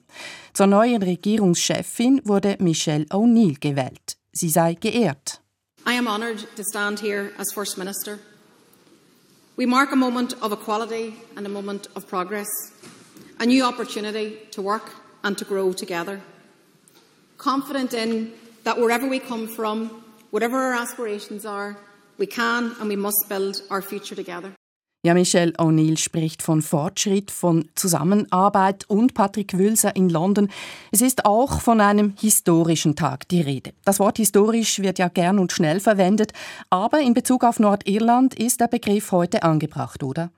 Zur 0.54 0.68
neuen 0.68 1.04
Regierungschefin 1.04 2.22
wurde 2.24 2.56
Michelle 2.62 3.08
O'Neill 3.08 3.60
gewählt. 3.60 4.18
Sie 4.32 4.50
sei 4.50 4.76
geehrt. 4.76 5.41
I 5.84 5.94
am 5.94 6.08
honoured 6.08 6.38
to 6.58 6.64
stand 6.64 7.00
here 7.00 7.34
as 7.40 7.52
First 7.54 7.76
Minister. 7.76 8.20
We 9.58 9.66
mark 9.66 9.92
a 9.92 9.96
moment 9.96 10.34
of 10.42 10.52
equality 10.52 11.16
and 11.36 11.44
a 11.44 11.50
moment 11.50 11.88
of 11.96 12.08
progress, 12.08 12.48
a 13.40 13.48
new 13.48 13.64
opportunity 13.64 14.38
to 14.52 14.62
work 14.62 14.92
and 15.24 15.36
to 15.40 15.46
grow 15.46 15.74
together. 15.74 16.22
Confident 17.40 17.96
in 17.96 18.32
that 18.64 18.78
wherever 18.78 19.08
we 19.08 19.18
come 19.18 19.48
from, 19.48 20.04
whatever 20.30 20.60
our 20.60 20.76
aspirations 20.76 21.48
are, 21.48 21.76
we 22.20 22.28
can 22.28 22.76
and 22.80 22.88
we 22.88 22.96
must 22.96 23.26
build 23.28 23.64
our 23.72 23.82
future 23.82 24.14
together. 24.14 24.54
Ja, 25.04 25.16
Michelle 25.16 25.54
O'Neill 25.54 25.98
spricht 25.98 26.44
von 26.44 26.62
Fortschritt, 26.62 27.32
von 27.32 27.68
Zusammenarbeit 27.74 28.88
und 28.88 29.16
Patrick 29.16 29.58
Wülser 29.58 29.96
in 29.96 30.10
London. 30.10 30.48
Es 30.92 31.02
ist 31.02 31.26
auch 31.26 31.60
von 31.60 31.82
einem 31.82 32.14
historischen 32.22 32.96
Tag 32.96 33.28
die 33.30 33.42
Rede. 33.42 33.74
Das 33.84 34.00
Wort 34.00 34.18
historisch 34.18 34.78
wird 34.78 35.00
ja 35.00 35.08
gern 35.08 35.40
und 35.40 35.52
schnell 35.52 35.80
verwendet, 35.80 36.34
aber 36.70 37.00
in 37.00 37.16
Bezug 37.16 37.44
auf 37.44 37.60
Nordirland 37.60 38.36
ist 38.36 38.62
der 38.62 38.68
Begriff 38.68 39.12
heute 39.12 39.42
angebracht, 39.42 40.04
oder? 40.04 40.30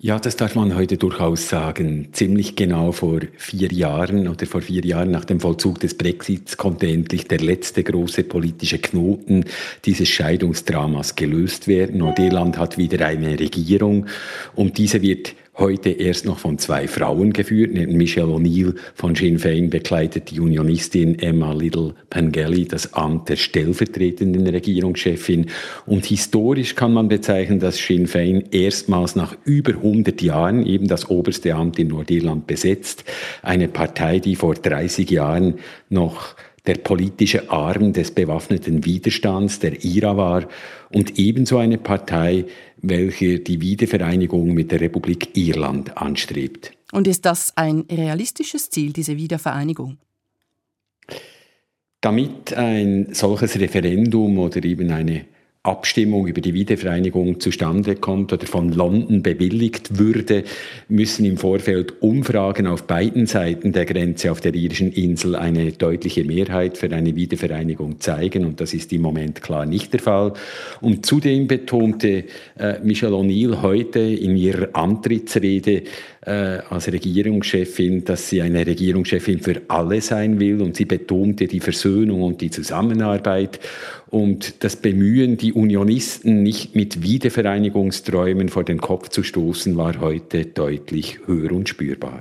Ja, 0.00 0.18
das 0.18 0.36
darf 0.36 0.56
man 0.56 0.74
heute 0.74 0.96
durchaus 0.96 1.48
sagen. 1.48 2.08
Ziemlich 2.12 2.56
genau 2.56 2.90
vor 2.90 3.20
vier 3.36 3.70
Jahren 3.72 4.26
oder 4.26 4.46
vor 4.46 4.60
vier 4.60 4.84
Jahren 4.84 5.12
nach 5.12 5.24
dem 5.24 5.38
Vollzug 5.38 5.78
des 5.78 5.96
Brexits 5.96 6.56
konnte 6.56 6.88
endlich 6.88 7.28
der 7.28 7.38
letzte 7.38 7.84
große 7.84 8.24
politische 8.24 8.78
Knoten 8.78 9.44
dieses 9.84 10.08
Scheidungsdramas 10.08 11.14
gelöst 11.14 11.68
werden. 11.68 11.98
Nordirland 11.98 12.58
hat 12.58 12.78
wieder 12.78 13.06
eine 13.06 13.38
Regierung 13.38 14.06
und 14.56 14.78
diese 14.78 15.02
wird 15.02 15.36
heute 15.58 15.90
erst 15.90 16.24
noch 16.24 16.38
von 16.38 16.58
zwei 16.58 16.88
Frauen 16.88 17.32
geführt. 17.32 17.72
Michelle 17.74 18.28
O'Neill 18.28 18.74
von 18.94 19.14
Sinn 19.14 19.38
Féin 19.38 19.68
bekleidet 19.68 20.30
die 20.30 20.40
Unionistin 20.40 21.18
Emma 21.18 21.52
Little 21.52 21.94
Pengelly 22.08 22.66
das 22.66 22.94
Amt 22.94 23.28
der 23.28 23.36
stellvertretenden 23.36 24.46
Regierungschefin. 24.46 25.50
Und 25.84 26.06
historisch 26.06 26.74
kann 26.74 26.94
man 26.94 27.08
bezeichnen, 27.08 27.60
dass 27.60 27.76
Sinn 27.76 28.06
Féin 28.06 28.52
erstmals 28.52 29.14
nach 29.14 29.36
über 29.44 29.72
100 29.72 30.22
Jahren 30.22 30.64
eben 30.64 30.88
das 30.88 31.10
oberste 31.10 31.54
Amt 31.54 31.78
in 31.78 31.88
Nordirland 31.88 32.46
besetzt. 32.46 33.04
Eine 33.42 33.68
Partei, 33.68 34.20
die 34.20 34.36
vor 34.36 34.54
30 34.54 35.10
Jahren 35.10 35.58
noch 35.90 36.34
der 36.66 36.74
politische 36.76 37.50
Arm 37.50 37.92
des 37.92 38.12
bewaffneten 38.12 38.84
Widerstands, 38.84 39.58
der 39.58 39.84
IRA 39.84 40.16
war, 40.16 40.48
und 40.90 41.18
ebenso 41.18 41.58
eine 41.58 41.78
Partei, 41.78 42.44
welche 42.80 43.40
die 43.40 43.60
Wiedervereinigung 43.60 44.54
mit 44.54 44.70
der 44.70 44.80
Republik 44.80 45.36
Irland 45.36 45.96
anstrebt. 45.96 46.72
Und 46.92 47.08
ist 47.08 47.24
das 47.24 47.56
ein 47.56 47.84
realistisches 47.90 48.70
Ziel, 48.70 48.92
diese 48.92 49.16
Wiedervereinigung? 49.16 49.98
Damit 52.00 52.52
ein 52.54 53.08
solches 53.12 53.58
Referendum 53.58 54.38
oder 54.38 54.62
eben 54.64 54.90
eine 54.90 55.24
Abstimmung 55.64 56.26
über 56.26 56.40
die 56.40 56.54
Wiedervereinigung 56.54 57.38
zustande 57.38 57.94
kommt 57.94 58.32
oder 58.32 58.46
von 58.48 58.72
London 58.72 59.22
bewilligt 59.22 59.96
würde, 59.96 60.42
müssen 60.88 61.24
im 61.24 61.36
Vorfeld 61.36 62.02
Umfragen 62.02 62.66
auf 62.66 62.88
beiden 62.88 63.26
Seiten 63.26 63.70
der 63.70 63.84
Grenze 63.84 64.32
auf 64.32 64.40
der 64.40 64.56
irischen 64.56 64.90
Insel 64.90 65.36
eine 65.36 65.70
deutliche 65.70 66.24
Mehrheit 66.24 66.78
für 66.78 66.90
eine 66.90 67.14
Wiedervereinigung 67.14 68.00
zeigen. 68.00 68.44
Und 68.44 68.60
das 68.60 68.74
ist 68.74 68.92
im 68.92 69.02
Moment 69.02 69.40
klar 69.40 69.64
nicht 69.64 69.92
der 69.92 70.00
Fall. 70.00 70.32
Und 70.80 71.06
zudem 71.06 71.46
betonte 71.46 72.24
äh, 72.58 72.80
Michelle 72.82 73.14
O'Neill 73.14 73.62
heute 73.62 74.00
in 74.00 74.36
ihrer 74.36 74.70
Antrittsrede, 74.72 75.84
äh, 76.24 76.60
als 76.70 76.90
Regierungschefin, 76.90 78.04
dass 78.04 78.28
sie 78.28 78.42
eine 78.42 78.66
Regierungschefin 78.66 79.40
für 79.40 79.62
alle 79.68 80.00
sein 80.00 80.38
will 80.40 80.62
und 80.62 80.76
sie 80.76 80.84
betonte 80.84 81.46
die 81.46 81.60
Versöhnung 81.60 82.22
und 82.22 82.40
die 82.40 82.50
Zusammenarbeit 82.50 83.60
und 84.08 84.62
das 84.62 84.76
Bemühen, 84.76 85.36
die 85.36 85.52
Unionisten 85.52 86.42
nicht 86.42 86.76
mit 86.76 87.02
Wiedervereinigungsträumen 87.02 88.48
vor 88.48 88.64
den 88.64 88.80
Kopf 88.80 89.08
zu 89.08 89.22
stoßen, 89.22 89.76
war 89.76 90.00
heute 90.00 90.46
deutlich 90.46 91.18
höher 91.26 91.52
und 91.52 91.68
spürbar. 91.68 92.20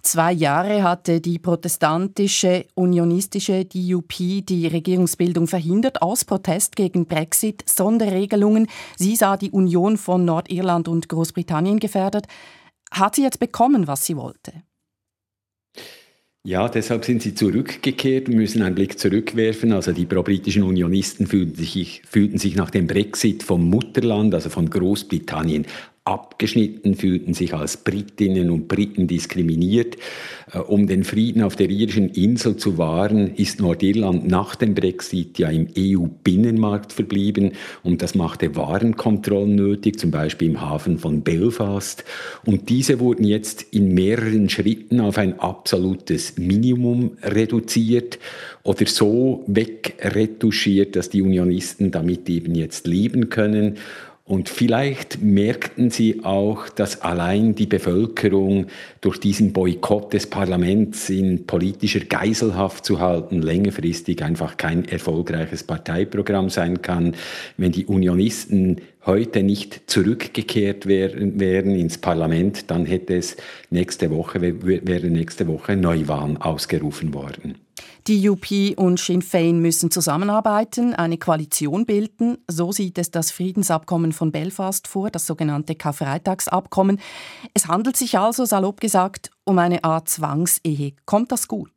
Zwei 0.00 0.32
Jahre 0.32 0.82
hatte 0.84 1.20
die 1.20 1.38
protestantische 1.38 2.64
unionistische 2.74 3.64
DUP 3.64 4.14
die 4.42 4.66
Regierungsbildung 4.66 5.46
verhindert 5.48 6.02
aus 6.02 6.24
Protest 6.24 6.76
gegen 6.76 7.06
Brexit, 7.06 7.68
Sonderregelungen. 7.68 8.68
Sie 8.96 9.16
sah 9.16 9.36
die 9.36 9.50
Union 9.50 9.96
von 9.96 10.24
Nordirland 10.24 10.88
und 10.88 11.08
Großbritannien 11.08 11.78
gefährdet. 11.78 12.26
Hat 12.90 13.14
sie 13.14 13.22
jetzt 13.22 13.40
bekommen, 13.40 13.86
was 13.86 14.04
sie 14.06 14.16
wollte? 14.16 14.62
Ja, 16.44 16.68
deshalb 16.68 17.04
sind 17.04 17.20
sie 17.20 17.34
zurückgekehrt 17.34 18.28
und 18.28 18.36
müssen 18.36 18.62
einen 18.62 18.74
Blick 18.74 18.98
zurückwerfen. 18.98 19.72
Also 19.72 19.92
die 19.92 20.06
pro-britischen 20.06 20.62
Unionisten 20.62 21.26
fühlten 21.26 21.56
sich, 21.56 22.02
fühlten 22.08 22.38
sich 22.38 22.56
nach 22.56 22.70
dem 22.70 22.86
Brexit 22.86 23.42
vom 23.42 23.68
Mutterland, 23.68 24.34
also 24.34 24.48
von 24.48 24.70
Großbritannien, 24.70 25.66
abgeschnitten, 26.08 26.94
fühlten 26.94 27.34
sich 27.34 27.52
als 27.54 27.76
Britinnen 27.76 28.50
und 28.50 28.66
Briten 28.66 29.06
diskriminiert. 29.06 29.96
Äh, 30.52 30.58
um 30.58 30.86
den 30.86 31.04
Frieden 31.04 31.42
auf 31.42 31.54
der 31.54 31.68
irischen 31.68 32.08
Insel 32.08 32.56
zu 32.56 32.78
wahren, 32.78 33.34
ist 33.34 33.60
Nordirland 33.60 34.26
nach 34.26 34.56
dem 34.56 34.74
Brexit 34.74 35.38
ja 35.38 35.50
im 35.50 35.68
EU-Binnenmarkt 35.76 36.92
verblieben 36.92 37.52
und 37.82 38.00
das 38.02 38.14
machte 38.14 38.56
Warenkontrollen 38.56 39.54
nötig, 39.54 39.98
zum 39.98 40.10
Beispiel 40.10 40.48
im 40.48 40.60
Hafen 40.60 40.98
von 40.98 41.22
Belfast. 41.22 42.04
Und 42.46 42.70
diese 42.70 43.00
wurden 43.00 43.24
jetzt 43.24 43.62
in 43.70 43.92
mehreren 43.92 44.48
Schritten 44.48 45.00
auf 45.00 45.18
ein 45.18 45.38
absolutes 45.38 46.38
Minimum 46.38 47.18
reduziert 47.22 48.18
oder 48.62 48.86
so 48.86 49.44
wegretuschiert, 49.46 50.96
dass 50.96 51.10
die 51.10 51.22
Unionisten 51.22 51.90
damit 51.90 52.28
eben 52.30 52.54
jetzt 52.54 52.86
leben 52.86 53.28
können. 53.28 53.76
Und 54.28 54.50
vielleicht 54.50 55.22
merkten 55.22 55.88
sie 55.88 56.22
auch, 56.22 56.68
dass 56.68 57.00
allein 57.00 57.54
die 57.54 57.66
Bevölkerung 57.66 58.66
durch 59.00 59.18
diesen 59.18 59.54
Boykott 59.54 60.12
des 60.12 60.26
Parlaments 60.26 61.08
in 61.08 61.46
politischer 61.46 62.00
Geiselhaft 62.00 62.84
zu 62.84 63.00
halten, 63.00 63.40
längerfristig 63.40 64.22
einfach 64.22 64.58
kein 64.58 64.84
erfolgreiches 64.84 65.64
Parteiprogramm 65.64 66.50
sein 66.50 66.82
kann. 66.82 67.14
Wenn 67.56 67.72
die 67.72 67.86
Unionisten 67.86 68.82
heute 69.06 69.42
nicht 69.42 69.90
zurückgekehrt 69.90 70.86
wären, 70.86 71.40
wären 71.40 71.74
ins 71.74 71.98
Parlament, 71.98 72.70
dann 72.70 72.86
hätte 72.86 73.16
es 73.16 73.36
nächste 73.70 74.10
Woche, 74.10 74.40
wäre 74.42 75.06
nächste 75.08 75.46
Woche 75.46 75.76
Neuwahlen 75.76 76.36
ausgerufen 76.36 77.14
worden. 77.14 77.56
Die 78.06 78.26
UP 78.28 78.46
und 78.76 78.98
Sinn 78.98 79.20
Fein 79.20 79.60
müssen 79.60 79.90
zusammenarbeiten, 79.90 80.94
eine 80.94 81.18
Koalition 81.18 81.84
bilden. 81.84 82.38
So 82.48 82.72
sieht 82.72 82.96
es 82.96 83.10
das 83.10 83.30
Friedensabkommen 83.30 84.12
von 84.12 84.32
Belfast 84.32 84.88
vor, 84.88 85.10
das 85.10 85.26
sogenannte 85.26 85.74
Karfreitagsabkommen. 85.74 87.00
Es 87.52 87.68
handelt 87.68 87.98
sich 87.98 88.18
also, 88.18 88.46
salopp 88.46 88.80
gesagt, 88.80 89.30
um 89.44 89.58
eine 89.58 89.84
Art 89.84 90.08
Zwangsehe. 90.08 90.92
Kommt 91.04 91.32
das 91.32 91.48
gut? 91.48 91.70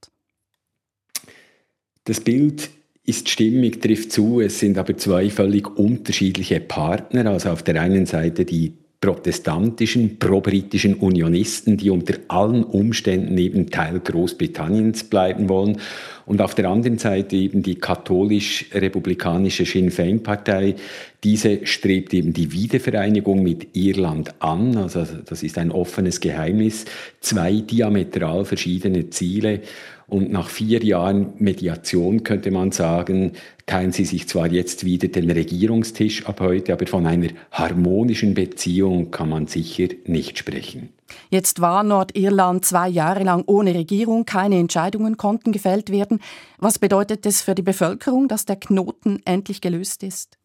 Das 2.05 2.21
Bild 2.21 2.69
ist 3.05 3.29
stimmig, 3.29 3.81
trifft 3.81 4.11
zu. 4.11 4.41
Es 4.41 4.59
sind 4.59 4.77
aber 4.77 4.95
zwei 4.97 5.29
völlig 5.29 5.67
unterschiedliche 5.77 6.59
Partner. 6.59 7.25
Also 7.27 7.49
auf 7.49 7.63
der 7.63 7.81
einen 7.81 8.05
Seite 8.05 8.45
die 8.45 8.73
protestantischen, 9.01 10.19
pro-britischen 10.19 10.93
Unionisten, 10.93 11.75
die 11.75 11.89
unter 11.89 12.13
allen 12.27 12.63
Umständen 12.63 13.35
eben 13.39 13.71
Teil 13.71 13.99
Großbritanniens 13.99 15.05
bleiben 15.05 15.49
wollen. 15.49 15.79
Und 16.27 16.39
auf 16.39 16.53
der 16.53 16.69
anderen 16.69 16.99
Seite 16.99 17.35
eben 17.35 17.63
die 17.63 17.75
katholisch-republikanische 17.75 19.65
Sinn 19.65 19.89
Féin-Partei. 19.89 20.75
Diese 21.23 21.65
strebt 21.65 22.13
eben 22.13 22.31
die 22.33 22.51
Wiedervereinigung 22.51 23.41
mit 23.41 23.75
Irland 23.75 24.35
an. 24.39 24.77
Also 24.77 25.03
das 25.25 25.41
ist 25.41 25.57
ein 25.57 25.71
offenes 25.71 26.19
Geheimnis. 26.19 26.85
Zwei 27.21 27.55
diametral 27.55 28.45
verschiedene 28.45 29.09
Ziele. 29.09 29.61
Und 30.11 30.29
nach 30.29 30.49
vier 30.49 30.83
Jahren 30.83 31.31
Mediation 31.37 32.23
könnte 32.23 32.51
man 32.51 32.73
sagen, 32.73 33.31
teilen 33.65 33.93
sie 33.93 34.03
sich 34.03 34.27
zwar 34.27 34.51
jetzt 34.51 34.83
wieder 34.83 35.07
den 35.07 35.31
Regierungstisch 35.31 36.25
ab 36.25 36.41
heute, 36.41 36.73
aber 36.73 36.85
von 36.85 37.05
einer 37.05 37.29
harmonischen 37.49 38.33
Beziehung 38.33 39.09
kann 39.09 39.29
man 39.29 39.47
sicher 39.47 39.87
nicht 40.05 40.37
sprechen. 40.37 40.89
Jetzt 41.29 41.61
war 41.61 41.83
Nordirland 41.83 42.65
zwei 42.65 42.89
Jahre 42.89 43.23
lang 43.23 43.45
ohne 43.45 43.73
Regierung, 43.73 44.25
keine 44.25 44.59
Entscheidungen 44.59 45.15
konnten 45.15 45.53
gefällt 45.53 45.89
werden. 45.91 46.19
Was 46.57 46.77
bedeutet 46.77 47.25
es 47.25 47.41
für 47.41 47.55
die 47.55 47.61
Bevölkerung, 47.61 48.27
dass 48.27 48.43
der 48.45 48.57
Knoten 48.57 49.21
endlich 49.23 49.61
gelöst 49.61 50.03
ist? 50.03 50.40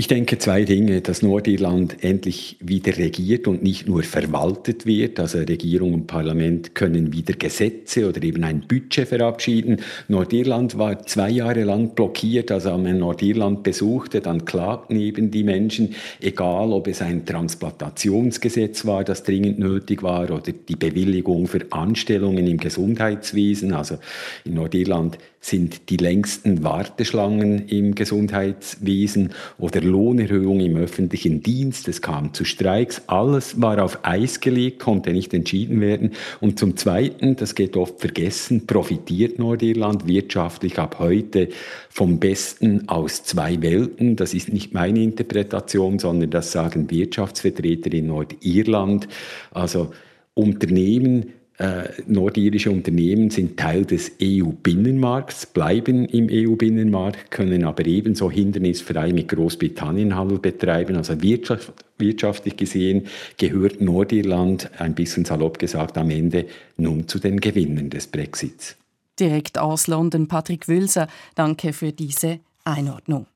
Ich 0.00 0.06
denke 0.06 0.38
zwei 0.38 0.62
Dinge, 0.62 1.00
dass 1.00 1.22
Nordirland 1.22 2.04
endlich 2.04 2.56
wieder 2.60 2.96
regiert 2.96 3.48
und 3.48 3.64
nicht 3.64 3.88
nur 3.88 4.04
verwaltet 4.04 4.86
wird. 4.86 5.18
Also 5.18 5.38
Regierung 5.38 5.92
und 5.92 6.06
Parlament 6.06 6.76
können 6.76 7.12
wieder 7.12 7.34
Gesetze 7.34 8.08
oder 8.08 8.22
eben 8.22 8.44
ein 8.44 8.60
Budget 8.60 9.08
verabschieden. 9.08 9.80
Nordirland 10.06 10.78
war 10.78 11.04
zwei 11.04 11.30
Jahre 11.30 11.64
lang 11.64 11.96
blockiert. 11.96 12.52
Also 12.52 12.74
wenn 12.74 12.84
man 12.84 12.98
Nordirland 13.00 13.64
besuchte, 13.64 14.20
dann 14.20 14.44
klagten 14.44 15.00
eben 15.00 15.32
die 15.32 15.42
Menschen, 15.42 15.96
egal 16.20 16.70
ob 16.70 16.86
es 16.86 17.02
ein 17.02 17.26
Transplantationsgesetz 17.26 18.86
war, 18.86 19.02
das 19.02 19.24
dringend 19.24 19.58
nötig 19.58 20.04
war, 20.04 20.30
oder 20.30 20.52
die 20.52 20.76
Bewilligung 20.76 21.48
für 21.48 21.66
Anstellungen 21.70 22.46
im 22.46 22.58
Gesundheitswesen. 22.58 23.72
Also 23.72 23.98
in 24.44 24.54
Nordirland 24.54 25.18
sind 25.40 25.88
die 25.90 25.96
längsten 25.96 26.62
Warteschlangen 26.62 27.68
im 27.68 27.94
Gesundheitswesen 27.94 29.32
oder 29.58 29.80
Lohnerhöhung 29.88 30.60
im 30.60 30.76
öffentlichen 30.76 31.42
Dienst. 31.42 31.88
Es 31.88 32.02
kam 32.02 32.34
zu 32.34 32.44
Streiks. 32.44 33.02
Alles 33.06 33.60
war 33.60 33.82
auf 33.82 34.00
Eis 34.02 34.40
gelegt, 34.40 34.78
konnte 34.80 35.12
nicht 35.12 35.34
entschieden 35.34 35.80
werden. 35.80 36.12
Und 36.40 36.58
zum 36.58 36.76
Zweiten, 36.76 37.36
das 37.36 37.54
geht 37.54 37.76
oft 37.76 38.00
vergessen, 38.00 38.66
profitiert 38.66 39.38
Nordirland 39.38 40.06
wirtschaftlich 40.06 40.78
ab 40.78 40.98
heute 40.98 41.48
vom 41.88 42.20
Besten 42.20 42.88
aus 42.88 43.24
zwei 43.24 43.60
Welten. 43.62 44.16
Das 44.16 44.34
ist 44.34 44.52
nicht 44.52 44.74
meine 44.74 45.02
Interpretation, 45.02 45.98
sondern 45.98 46.30
das 46.30 46.52
sagen 46.52 46.90
Wirtschaftsvertreter 46.90 47.92
in 47.92 48.06
Nordirland. 48.06 49.08
Also 49.50 49.90
Unternehmen, 50.34 51.32
äh, 51.58 51.88
nordirische 52.06 52.70
Unternehmen 52.70 53.30
sind 53.30 53.56
Teil 53.56 53.84
des 53.84 54.12
EU-Binnenmarkts, 54.22 55.46
bleiben 55.46 56.04
im 56.06 56.28
EU-Binnenmarkt, 56.30 57.32
können 57.32 57.64
aber 57.64 57.84
ebenso 57.84 58.30
hindernisfrei 58.30 59.12
mit 59.12 59.28
Großbritannien 59.28 60.14
Handel 60.14 60.38
betreiben. 60.38 60.96
Also 60.96 61.20
wirtschaft, 61.20 61.72
wirtschaftlich 61.98 62.56
gesehen 62.56 63.08
gehört 63.38 63.80
Nordirland, 63.80 64.70
ein 64.78 64.94
bisschen 64.94 65.24
salopp 65.24 65.58
gesagt, 65.58 65.98
am 65.98 66.10
Ende 66.10 66.46
nun 66.76 67.08
zu 67.08 67.18
den 67.18 67.40
Gewinnern 67.40 67.90
des 67.90 68.06
Brexits. 68.06 68.76
Direkt 69.18 69.58
aus 69.58 69.88
London, 69.88 70.28
Patrick 70.28 70.68
Wülser, 70.68 71.08
danke 71.34 71.72
für 71.72 71.90
diese 71.90 72.38
Einordnung. 72.64 73.26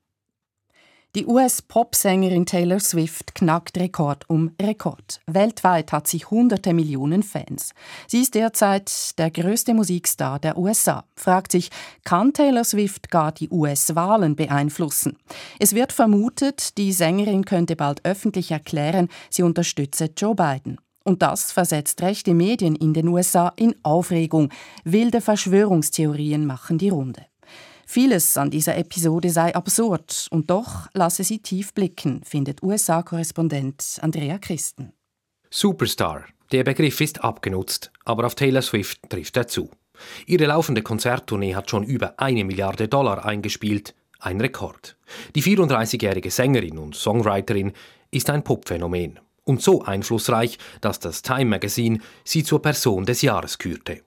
Die 1.15 1.27
US-Popsängerin 1.27 2.47
Taylor 2.47 2.79
Swift 2.79 3.35
knackt 3.35 3.77
Rekord 3.77 4.27
um 4.31 4.55
Rekord. 4.59 5.21
Weltweit 5.27 5.91
hat 5.91 6.07
sie 6.07 6.17
hunderte 6.17 6.73
Millionen 6.73 7.21
Fans. 7.21 7.75
Sie 8.07 8.21
ist 8.21 8.33
derzeit 8.33 9.19
der 9.19 9.29
größte 9.29 9.75
Musikstar 9.75 10.39
der 10.39 10.57
USA. 10.57 11.05
Fragt 11.15 11.51
sich, 11.51 11.69
kann 12.03 12.33
Taylor 12.33 12.63
Swift 12.63 13.11
gar 13.11 13.31
die 13.31 13.51
US-Wahlen 13.51 14.35
beeinflussen? 14.35 15.19
Es 15.59 15.75
wird 15.75 15.91
vermutet, 15.91 16.79
die 16.79 16.91
Sängerin 16.91 17.45
könnte 17.45 17.75
bald 17.75 18.03
öffentlich 18.03 18.49
erklären, 18.49 19.07
sie 19.29 19.43
unterstütze 19.43 20.09
Joe 20.17 20.33
Biden. 20.33 20.79
Und 21.03 21.21
das 21.21 21.51
versetzt 21.51 22.01
rechte 22.01 22.33
Medien 22.33 22.75
in 22.75 22.95
den 22.95 23.07
USA 23.07 23.53
in 23.55 23.75
Aufregung. 23.83 24.49
Wilde 24.83 25.21
Verschwörungstheorien 25.21 26.47
machen 26.47 26.79
die 26.79 26.89
Runde. 26.89 27.23
Vieles 27.93 28.37
an 28.37 28.49
dieser 28.49 28.75
Episode 28.75 29.29
sei 29.29 29.53
absurd 29.53 30.25
und 30.31 30.49
doch 30.49 30.87
lasse 30.95 31.23
sie 31.23 31.37
tief 31.37 31.75
blicken, 31.75 32.23
findet 32.23 32.63
USA-Korrespondent 32.63 33.99
Andrea 34.01 34.39
Christen. 34.39 34.93
Superstar. 35.51 36.25
Der 36.51 36.63
Begriff 36.63 36.99
ist 37.01 37.23
abgenutzt, 37.23 37.91
aber 38.03 38.25
auf 38.25 38.33
Taylor 38.33 38.63
Swift 38.63 38.99
trifft 39.09 39.37
er 39.37 39.45
zu. 39.45 39.69
Ihre 40.25 40.47
laufende 40.47 40.81
Konzerttournee 40.81 41.53
hat 41.53 41.69
schon 41.69 41.83
über 41.83 42.19
eine 42.19 42.43
Milliarde 42.43 42.87
Dollar 42.87 43.25
eingespielt, 43.25 43.93
ein 44.17 44.41
Rekord. 44.41 44.97
Die 45.35 45.43
34-jährige 45.43 46.31
Sängerin 46.31 46.79
und 46.79 46.95
Songwriterin 46.95 47.73
ist 48.09 48.27
ein 48.31 48.43
Popphänomen 48.43 49.19
und 49.43 49.61
so 49.61 49.83
einflussreich, 49.83 50.57
dass 50.81 50.97
das 50.97 51.21
Time 51.21 51.45
Magazine 51.45 51.99
sie 52.23 52.43
zur 52.43 52.59
Person 52.59 53.05
des 53.05 53.21
Jahres 53.21 53.59
kürte. 53.59 54.01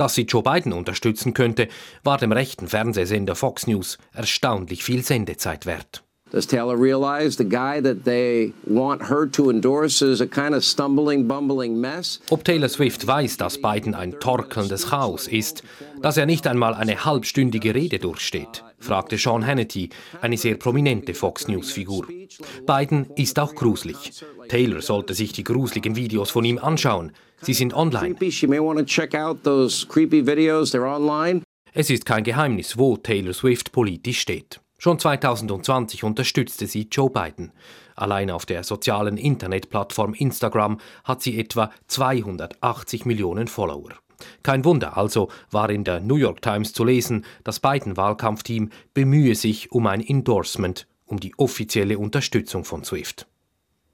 Dass 0.00 0.14
sie 0.14 0.22
Joe 0.22 0.42
Biden 0.42 0.72
unterstützen 0.72 1.34
könnte, 1.34 1.68
war 2.04 2.16
dem 2.16 2.32
rechten 2.32 2.68
Fernsehsender 2.68 3.34
Fox 3.34 3.66
News 3.66 3.98
erstaunlich 4.14 4.82
viel 4.82 5.04
Sendezeit 5.04 5.66
wert. 5.66 6.02
Does 6.30 6.46
Taylor 6.46 6.80
realize 6.80 7.36
the 7.36 7.44
guy 7.46 7.82
that 7.82 8.04
they 8.06 8.54
want 8.64 9.10
her 9.10 9.30
to 9.30 9.50
endorse 9.50 10.00
is 10.00 10.22
a 10.22 10.26
kind 10.26 10.54
of 10.54 10.64
stumbling, 10.64 11.28
bumbling 11.28 11.78
mess? 11.78 12.18
Ob 12.30 12.44
Taylor 12.44 12.70
Swift 12.70 13.06
weiß, 13.06 13.36
dass 13.36 13.60
Biden 13.60 13.94
ein 13.94 14.18
torkelndes 14.20 14.88
Chaos 14.88 15.28
ist, 15.28 15.64
dass 16.00 16.16
er 16.16 16.24
nicht 16.24 16.46
einmal 16.46 16.72
eine 16.72 17.04
halbstündige 17.04 17.74
Rede 17.74 17.98
durchsteht, 17.98 18.64
fragte 18.78 19.18
Sean 19.18 19.46
Hannity, 19.46 19.90
eine 20.22 20.38
sehr 20.38 20.54
prominente 20.54 21.12
Fox 21.12 21.46
News-Figur. 21.46 22.06
Biden 22.66 23.10
ist 23.16 23.38
auch 23.38 23.54
gruselig. 23.54 24.12
Taylor 24.48 24.80
sollte 24.80 25.12
sich 25.12 25.32
die 25.32 25.44
gruseligen 25.44 25.94
Videos 25.94 26.30
von 26.30 26.46
ihm 26.46 26.56
anschauen. 26.56 27.12
Sie 27.42 27.54
sind 27.54 27.74
online. 27.74 28.16
Es 31.72 31.88
ist 31.88 32.04
kein 32.04 32.24
Geheimnis, 32.24 32.76
wo 32.76 32.96
Taylor 32.96 33.32
Swift 33.32 33.72
politisch 33.72 34.20
steht. 34.20 34.60
Schon 34.78 34.98
2020 34.98 36.04
unterstützte 36.04 36.66
sie 36.66 36.88
Joe 36.90 37.10
Biden. 37.10 37.52
Allein 37.96 38.30
auf 38.30 38.46
der 38.46 38.64
sozialen 38.64 39.18
Internetplattform 39.18 40.14
Instagram 40.14 40.80
hat 41.04 41.22
sie 41.22 41.38
etwa 41.38 41.70
280 41.86 43.04
Millionen 43.04 43.46
Follower. 43.46 43.90
Kein 44.42 44.64
Wunder 44.64 44.96
also 44.96 45.28
war 45.50 45.70
in 45.70 45.84
der 45.84 46.00
New 46.00 46.16
York 46.16 46.42
Times 46.42 46.72
zu 46.72 46.84
lesen, 46.84 47.24
das 47.44 47.60
Biden-Wahlkampfteam 47.60 48.70
bemühe 48.94 49.34
sich 49.34 49.70
um 49.70 49.86
ein 49.86 50.00
Endorsement, 50.00 50.86
um 51.06 51.20
die 51.20 51.34
offizielle 51.38 51.98
Unterstützung 51.98 52.64
von 52.64 52.84
Swift. 52.84 53.26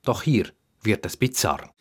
Doch 0.04 0.22
hier 0.22 0.46
wird 0.82 1.04
es 1.04 1.16
bizarr. 1.16 1.72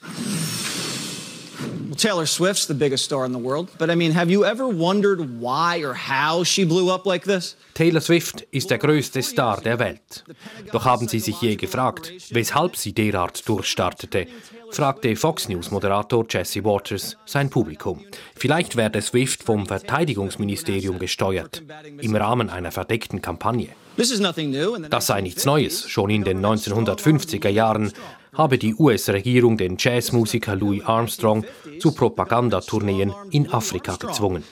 Well, 1.96 2.12
Taylor 2.12 2.26
Swift's 2.26 2.66
the 2.68 2.74
biggest 2.74 3.06
star 3.06 3.26
in 3.26 3.32
the 3.32 3.40
world, 3.40 3.70
but 3.78 3.90
I 3.90 3.96
mean, 3.96 4.12
have 4.12 4.30
you 4.30 4.44
ever 4.44 4.68
wondered 4.68 5.40
why 5.40 5.82
or 5.82 5.94
how 5.94 6.44
she 6.44 6.66
blew 6.66 6.94
up 6.94 7.06
like 7.06 7.24
this? 7.24 7.56
Taylor 7.74 8.02
Swift 8.02 8.46
ist 8.52 8.70
der 8.70 8.80
größte 8.80 9.24
Star 9.24 9.62
der 9.62 9.80
Welt. 9.80 10.26
Doch 10.74 10.84
haben 10.84 11.08
Sie 11.08 11.20
sich 11.20 11.42
je 11.42 11.56
gefragt, 11.56 12.12
weshalb 12.32 12.76
sie 12.76 12.92
derart 12.92 13.48
durchstartete? 13.48 14.28
fragte 14.72 15.16
Fox 15.16 15.48
News-Moderator 15.48 16.26
Jesse 16.30 16.66
Waters 16.66 17.16
sein 17.26 17.50
Publikum. 17.50 18.04
Vielleicht 18.36 18.76
werde 18.76 19.02
Swift 19.02 19.44
vom 19.44 19.66
Verteidigungsministerium 19.66 21.00
gesteuert, 21.00 21.64
im 22.02 22.14
Rahmen 22.14 22.50
einer 22.50 22.72
verdeckten 22.72 23.22
Kampagne. 23.22 23.70
Das 23.96 25.08
sei 25.08 25.22
nichts 25.22 25.46
Neues. 25.46 25.88
Schon 25.88 26.10
in 26.10 26.26
den 26.26 26.46
1950er 26.46 27.48
Jahren 27.48 27.94
habe 28.36 28.58
die 28.58 28.76
US-Regierung 28.76 29.58
den 29.58 29.78
Jazzmusiker 29.80 30.56
Louis 30.56 30.84
Armstrong 30.84 31.46
zu 31.80 31.94
Propagandatourneen 31.94 33.14
in 33.32 33.50
Afrika 33.52 33.96
gezwungen. 33.96 34.44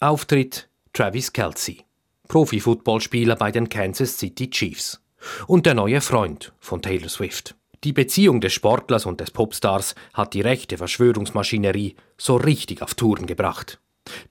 Auftritt 0.00 0.68
Travis 0.92 1.32
Kelsey, 1.32 1.84
Profi-Footballspieler 2.28 3.36
bei 3.36 3.50
den 3.50 3.68
Kansas 3.68 4.18
City 4.18 4.48
Chiefs 4.50 5.00
und 5.46 5.66
der 5.66 5.74
neue 5.74 6.00
Freund 6.00 6.52
von 6.58 6.82
Taylor 6.82 7.08
Swift. 7.08 7.54
Die 7.84 7.92
Beziehung 7.92 8.40
des 8.40 8.52
Sportlers 8.52 9.06
und 9.06 9.20
des 9.20 9.30
Popstars 9.30 9.94
hat 10.14 10.34
die 10.34 10.40
rechte 10.40 10.78
Verschwörungsmaschinerie 10.78 11.94
so 12.16 12.36
richtig 12.36 12.82
auf 12.82 12.94
Touren 12.94 13.26
gebracht. 13.26 13.80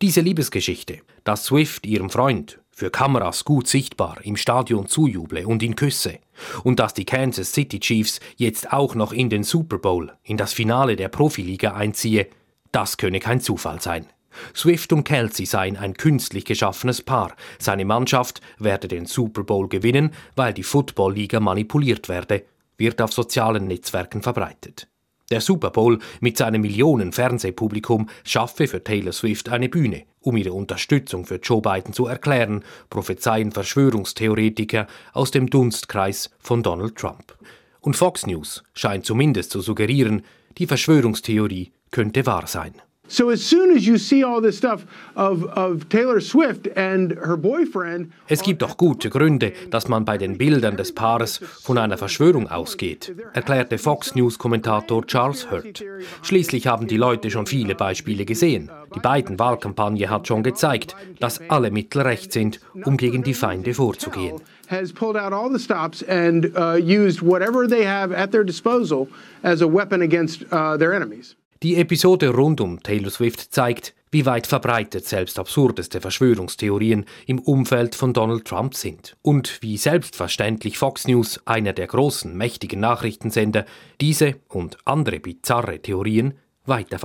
Diese 0.02 0.22
Liebesgeschichte, 0.22 1.00
dass 1.24 1.46
Swift 1.46 1.86
ihrem 1.86 2.10
Freund 2.10 2.60
für 2.76 2.92
Kameras 2.92 3.46
gut 3.46 3.68
sichtbar 3.68 4.20
im 4.24 4.36
Stadion 4.36 4.86
zujuble 4.88 5.48
und 5.48 5.64
ihn 5.64 5.78
küsse, 5.78 6.20
und 6.64 6.80
dass 6.80 6.94
die 6.94 7.06
Kansas 7.06 7.54
City 7.54 7.80
Chiefs 7.80 8.20
jetzt 8.36 8.74
auch 8.74 8.96
noch 8.96 9.14
in 9.14 9.30
den 9.30 9.44
Super 9.44 9.78
Bowl, 9.78 10.12
in 10.24 10.36
das 10.36 10.52
Finale 10.52 10.98
der 10.98 11.08
Profiliga 11.08 11.74
einziehe, 11.74 12.28
das 12.74 12.98
könne 12.98 13.22
kein 13.22 13.40
Zufall 13.40 13.82
sein. 13.82 14.08
Swift 14.54 14.92
und 14.92 15.06
Kelsey 15.06 15.46
seien 15.46 15.78
ein 15.78 15.94
künstlich 15.94 16.44
geschaffenes 16.44 17.02
Paar. 17.02 17.34
Seine 17.58 17.86
Mannschaft 17.86 18.42
werde 18.60 18.90
den 18.90 19.06
Super 19.06 19.46
Bowl 19.46 19.70
gewinnen, 19.70 20.12
weil 20.36 20.54
die 20.54 20.64
Football-Liga 20.64 21.40
manipuliert 21.40 22.10
werde, 22.10 22.44
wird 22.78 23.02
auf 23.02 23.14
sozialen 23.14 23.68
Netzwerken 23.68 24.22
verbreitet. 24.22 24.90
Der 25.32 25.40
Super 25.40 25.72
Bowl 25.72 26.00
mit 26.20 26.38
seinem 26.38 26.62
Millionen 26.62 27.14
Fernsehpublikum 27.14 28.10
schaffe 28.26 28.68
für 28.68 28.84
Taylor 28.84 29.14
Swift 29.14 29.48
eine 29.48 29.70
Bühne, 29.70 30.04
um 30.26 30.38
ihre 30.38 30.54
Unterstützung 30.54 31.26
für 31.26 31.36
Joe 31.36 31.62
Biden 31.62 31.94
zu 31.94 32.08
erklären, 32.08 32.64
prophezeien 32.90 33.52
Verschwörungstheoretiker 33.52 34.88
aus 35.14 35.32
dem 35.32 35.50
Dunstkreis 35.50 36.32
von 36.40 36.64
Donald 36.64 36.96
Trump. 36.96 37.38
Und 37.80 37.96
Fox 37.96 38.26
News 38.26 38.64
scheint 38.74 39.06
zumindest 39.06 39.52
zu 39.52 39.62
suggerieren, 39.62 40.24
die 40.58 40.66
Verschwörungstheorie 40.66 41.72
könnte 41.92 42.26
wahr 42.26 42.48
sein. 42.48 42.74
So 43.08 43.30
as 43.30 43.42
soon 43.42 43.76
as 43.76 43.86
you 43.86 43.98
see 43.98 44.24
all 44.24 44.42
this 44.42 44.58
stuff 44.58 44.86
of, 45.16 45.44
of 45.56 45.88
Taylor 45.90 46.20
Swift 46.20 46.68
and 46.76 47.12
her 47.12 47.38
boyfriend. 47.38 48.12
Es 48.28 48.42
gibt 48.42 48.62
doch 48.62 48.78
gute 48.78 49.10
Gründe, 49.10 49.54
dass 49.70 49.88
man 49.88 50.06
bei 50.06 50.18
den 50.18 50.38
Bildern 50.38 50.76
des 50.76 50.92
Paares 50.92 51.38
von 51.38 51.78
einer 51.78 51.98
Verschwörung 51.98 52.50
ausgeht, 52.50 53.16
erklärte 53.34 53.78
Fox 53.78 54.16
News 54.16 54.40
Kommentator 54.40 55.06
Charles 55.06 55.52
Hurt. 55.52 55.84
Schließlich 56.24 56.66
haben 56.68 56.88
die 56.88 56.98
Leute 56.98 57.30
schon 57.30 57.46
viele 57.46 57.76
Beispiele 57.76 58.26
gesehen. 58.26 58.72
Die 58.96 59.00
beiden 59.00 59.38
Wahlkampagne 59.38 60.10
hat 60.10 60.28
schon 60.28 60.42
gezeigt, 60.42 60.96
dass 61.20 61.40
alle 61.50 61.70
Mittel 61.70 62.02
recht 62.02 62.34
sind, 62.34 62.60
um 62.86 62.98
gegen 62.98 63.24
die 63.24 63.34
Feinde 63.34 63.74
vorzugehen. 63.74 64.42
Has 64.68 64.92
pulled 64.92 65.16
out 65.16 65.32
all 65.32 65.52
the 65.52 65.60
stops 65.60 66.04
and 66.04 66.48
uh, 66.58 66.76
used 66.76 67.22
whatever 67.22 67.68
they 67.68 67.86
have 67.86 68.12
at 68.12 68.32
their 68.32 68.44
disposal 68.44 69.08
as 69.44 69.62
a 69.62 69.68
weapon 69.68 70.02
against 70.02 70.42
uh, 70.52 70.76
their 70.76 70.92
enemies. 70.92 71.36
Die 71.66 71.78
Episode 71.78 72.30
rund 72.30 72.62
um 72.62 72.84
Taylor 72.84 73.10
Swift 73.10 73.52
zeigt, 73.52 73.96
wie 74.12 74.28
weit 74.28 74.46
verbreitet 74.46 75.08
selbst 75.08 75.40
absurdeste 75.40 76.00
Verschwörungstheorien 76.00 77.06
im 77.26 77.40
Umfeld 77.40 77.96
von 77.96 78.14
Donald 78.14 78.46
Trump 78.46 78.76
sind 78.76 79.18
und 79.24 79.64
wie 79.64 79.76
selbstverständlich 79.78 80.78
Fox 80.78 81.08
News, 81.08 81.42
einer 81.46 81.74
der 81.74 81.88
großen, 81.88 82.38
mächtigen 82.38 82.80
Nachrichtensender, 82.82 83.66
diese 84.00 84.36
und 84.48 84.78
andere 84.86 85.20
bizarre 85.20 85.82
Theorien 85.82 86.36
weiter 86.68 87.00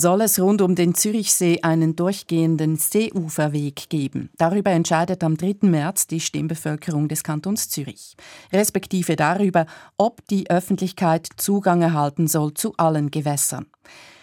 soll 0.00 0.22
es 0.22 0.40
rund 0.40 0.62
um 0.62 0.74
den 0.74 0.94
Zürichsee 0.94 1.60
einen 1.62 1.94
durchgehenden 1.94 2.76
Seeuferweg 2.76 3.90
geben. 3.90 4.30
Darüber 4.38 4.70
entscheidet 4.70 5.22
am 5.22 5.36
3. 5.36 5.68
März 5.68 6.06
die 6.06 6.20
Stimmbevölkerung 6.20 7.08
des 7.08 7.22
Kantons 7.22 7.68
Zürich, 7.68 8.16
respektive 8.52 9.16
darüber, 9.16 9.66
ob 9.98 10.26
die 10.28 10.50
Öffentlichkeit 10.50 11.28
Zugang 11.36 11.82
erhalten 11.82 12.26
soll 12.28 12.54
zu 12.54 12.74
allen 12.78 13.10
Gewässern. 13.10 13.66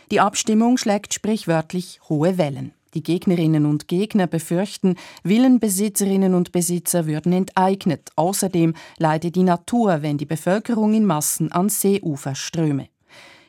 Die 0.10 0.20
Abstimmung 0.20 0.78
schlägt 0.78 1.14
sprichwörtlich 1.14 2.00
hohe 2.10 2.38
Wellen. 2.38 2.74
Die 2.94 3.04
Gegnerinnen 3.04 3.66
und 3.66 3.88
Gegner 3.88 4.26
befürchten, 4.26 4.96
Villenbesitzerinnen 5.24 6.34
und 6.34 6.52
Besitzer 6.52 7.06
würden 7.06 7.34
enteignet. 7.34 8.10
Außerdem 8.16 8.74
leide 8.98 9.30
die 9.30 9.44
Natur, 9.44 10.02
wenn 10.02 10.18
die 10.18 10.26
Bevölkerung 10.26 10.94
in 10.94 11.06
Massen 11.06 11.52
ans 11.52 11.82
Seeufer 11.82 12.34
ströme. 12.34 12.88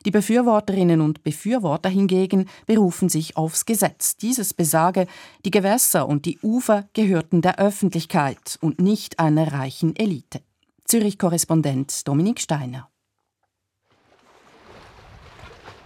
Die 0.05 0.11
Befürworterinnen 0.11 1.01
und 1.01 1.23
Befürworter 1.23 1.89
hingegen 1.89 2.47
berufen 2.65 3.09
sich 3.09 3.35
aufs 3.37 3.65
Gesetz. 3.65 4.15
Dieses 4.17 4.53
besage, 4.53 5.07
die 5.45 5.51
Gewässer 5.51 6.07
und 6.07 6.25
die 6.25 6.39
Ufer 6.41 6.87
gehörten 6.93 7.41
der 7.41 7.59
Öffentlichkeit 7.59 8.57
und 8.61 8.79
nicht 8.79 9.19
einer 9.19 9.51
reichen 9.51 9.95
Elite. 9.95 10.41
Zürich-Korrespondent 10.85 12.07
Dominik 12.07 12.39
Steiner. 12.39 12.89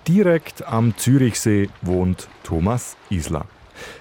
Direkt 0.08 0.67
am 0.67 0.95
Zürichsee 0.97 1.69
wohnt 1.82 2.28
Thomas 2.43 2.97
Isler. 3.10 3.45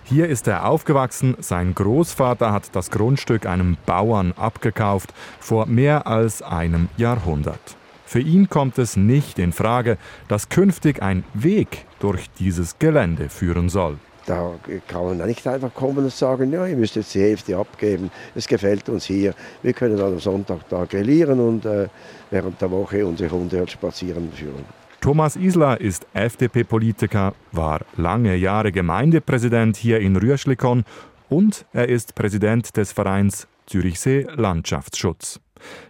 Hier 0.05 0.29
ist 0.29 0.46
er 0.48 0.66
aufgewachsen. 0.66 1.37
Sein 1.38 1.75
Großvater 1.75 2.53
hat 2.53 2.75
das 2.75 2.90
Grundstück 2.90 3.46
einem 3.46 3.77
Bauern 3.87 4.33
abgekauft 4.33 5.14
vor 5.40 5.66
mehr 5.66 6.07
als 6.07 6.42
einem 6.42 6.88
Jahrhundert. 6.96 7.77
Für 8.12 8.20
ihn 8.20 8.51
kommt 8.51 8.77
es 8.77 8.98
nicht 8.98 9.38
in 9.38 9.53
Frage, 9.55 9.96
dass 10.29 10.51
künftig 10.51 11.03
ein 11.03 11.25
Weg 11.33 11.87
durch 11.98 12.29
dieses 12.38 12.79
Gelände 12.79 13.31
führen 13.31 13.70
soll. 13.70 13.96
Da 14.27 14.57
kann 14.87 15.16
man 15.16 15.27
nicht 15.27 15.46
einfach 15.46 15.72
kommen 15.72 16.05
und 16.05 16.12
sagen, 16.12 16.53
ja, 16.53 16.66
ihr 16.66 16.77
müsst 16.77 16.96
jetzt 16.96 17.14
die 17.14 17.22
Hälfte 17.22 17.57
abgeben, 17.57 18.11
es 18.35 18.46
gefällt 18.46 18.90
uns 18.90 19.07
hier. 19.07 19.33
Wir 19.62 19.72
können 19.72 19.98
am 19.98 20.18
Sonntag 20.18 20.68
da 20.68 20.85
grillieren 20.85 21.40
und 21.40 21.64
äh, 21.64 21.88
während 22.31 22.61
der 22.61 22.70
Woche 22.70 23.07
unsere 23.07 23.31
Hunde 23.31 23.57
halt 23.61 23.70
spazieren 23.70 24.31
führen. 24.31 24.66
Thomas 25.01 25.37
Isler 25.37 25.81
ist 25.81 26.07
FDP-Politiker, 26.12 27.33
war 27.53 27.81
lange 27.96 28.37
Jahre 28.37 28.72
Gemeindepräsident 28.72 29.79
hier 29.79 30.01
in 30.01 30.16
Rüschlikon 30.16 30.85
und 31.31 31.64
er 31.72 31.88
ist 31.88 32.14
Präsident 32.14 32.77
des 32.77 32.92
Vereins 32.92 33.48
Zürichsee 33.64 34.27
Landschaftsschutz. 34.37 35.40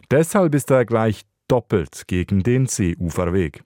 Deshalb 0.08 0.54
ist 0.54 0.70
er 0.70 0.84
gleich 0.84 1.24
doppelt 1.52 2.04
gegen 2.06 2.42
den 2.42 2.64
Seeuferweg. 2.66 3.62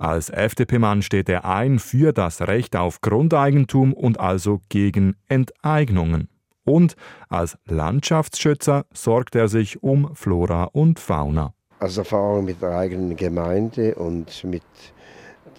Als 0.00 0.30
FDP-Mann 0.30 1.02
steht 1.02 1.28
er 1.28 1.44
ein 1.44 1.78
für 1.78 2.12
das 2.12 2.42
Recht 2.42 2.74
auf 2.74 3.00
Grundeigentum 3.02 3.92
und 3.92 4.18
also 4.18 4.62
gegen 4.68 5.14
Enteignungen. 5.28 6.28
Und 6.64 6.96
als 7.28 7.56
Landschaftsschützer 7.66 8.84
sorgt 8.92 9.36
er 9.36 9.46
sich 9.46 9.80
um 9.80 10.12
Flora 10.16 10.64
und 10.64 10.98
Fauna. 10.98 11.54
Als 11.78 11.98
Erfahrung 11.98 12.46
mit 12.46 12.60
der 12.60 12.76
eigenen 12.76 13.14
Gemeinde 13.14 13.94
und 13.94 14.42
mit 14.42 14.64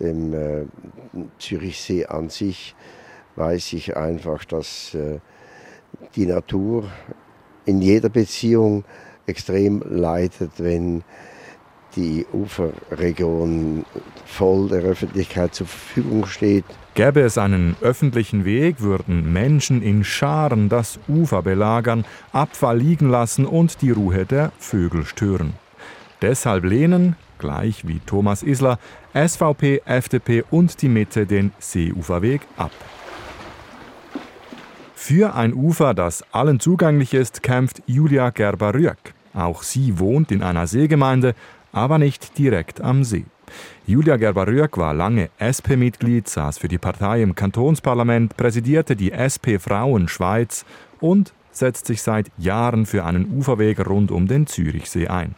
dem 0.01 0.33
äh, 0.33 0.65
Zürichsee 1.39 2.05
an 2.05 2.27
sich 2.29 2.75
weiß 3.37 3.71
ich 3.73 3.95
einfach, 3.95 4.43
dass 4.43 4.93
äh, 4.93 5.19
die 6.17 6.25
Natur 6.25 6.91
in 7.63 7.81
jeder 7.81 8.09
Beziehung 8.09 8.83
extrem 9.25 9.81
leidet, 9.87 10.51
wenn 10.57 11.03
die 11.95 12.25
Uferregion 12.33 13.85
voll 14.25 14.69
der 14.69 14.81
Öffentlichkeit 14.81 15.53
zur 15.53 15.67
Verfügung 15.67 16.25
steht. 16.25 16.65
Gäbe 16.93 17.21
es 17.21 17.37
einen 17.37 17.75
öffentlichen 17.81 18.45
Weg, 18.45 18.81
würden 18.81 19.31
Menschen 19.31 19.81
in 19.81 20.03
Scharen 20.03 20.69
das 20.69 20.99
Ufer 21.07 21.41
belagern, 21.41 22.05
Abfall 22.33 22.77
liegen 22.79 23.09
lassen 23.09 23.45
und 23.45 23.81
die 23.81 23.91
Ruhe 23.91 24.25
der 24.25 24.51
Vögel 24.57 25.05
stören. 25.05 25.53
Deshalb 26.21 26.65
lehnen, 26.65 27.15
gleich 27.39 27.87
wie 27.87 27.99
Thomas 28.05 28.43
Isler, 28.43 28.77
SVP, 29.13 29.81
FDP 29.85 30.43
und 30.51 30.81
die 30.81 30.89
Mitte 30.89 31.25
den 31.25 31.51
Seeuferweg 31.59 32.41
ab. 32.57 32.71
Für 34.95 35.33
ein 35.33 35.53
Ufer, 35.53 35.93
das 35.95 36.23
allen 36.31 36.59
zugänglich 36.59 37.13
ist, 37.13 37.41
kämpft 37.41 37.81
Julia 37.87 38.29
Gerber-Rück. 38.29 39.13
Auch 39.33 39.63
sie 39.63 39.97
wohnt 39.97 40.31
in 40.31 40.43
einer 40.43 40.67
Seegemeinde 40.67 41.33
aber 41.71 41.97
nicht 41.97 42.37
direkt 42.37 42.81
am 42.81 43.03
See. 43.03 43.25
Julia 43.85 44.17
Gerber-Rüegg 44.17 44.77
war 44.77 44.93
lange 44.93 45.29
SP-Mitglied, 45.39 46.27
saß 46.27 46.57
für 46.57 46.67
die 46.67 46.77
Partei 46.77 47.21
im 47.21 47.35
Kantonsparlament, 47.35 48.37
präsidierte 48.37 48.95
die 48.95 49.11
SP 49.11 49.59
Frauen 49.59 50.07
Schweiz 50.07 50.65
und 50.99 51.33
setzt 51.51 51.87
sich 51.87 52.01
seit 52.01 52.31
Jahren 52.37 52.85
für 52.85 53.03
einen 53.03 53.37
Uferweg 53.37 53.85
rund 53.85 54.11
um 54.11 54.27
den 54.27 54.47
Zürichsee 54.47 55.07
ein. 55.07 55.35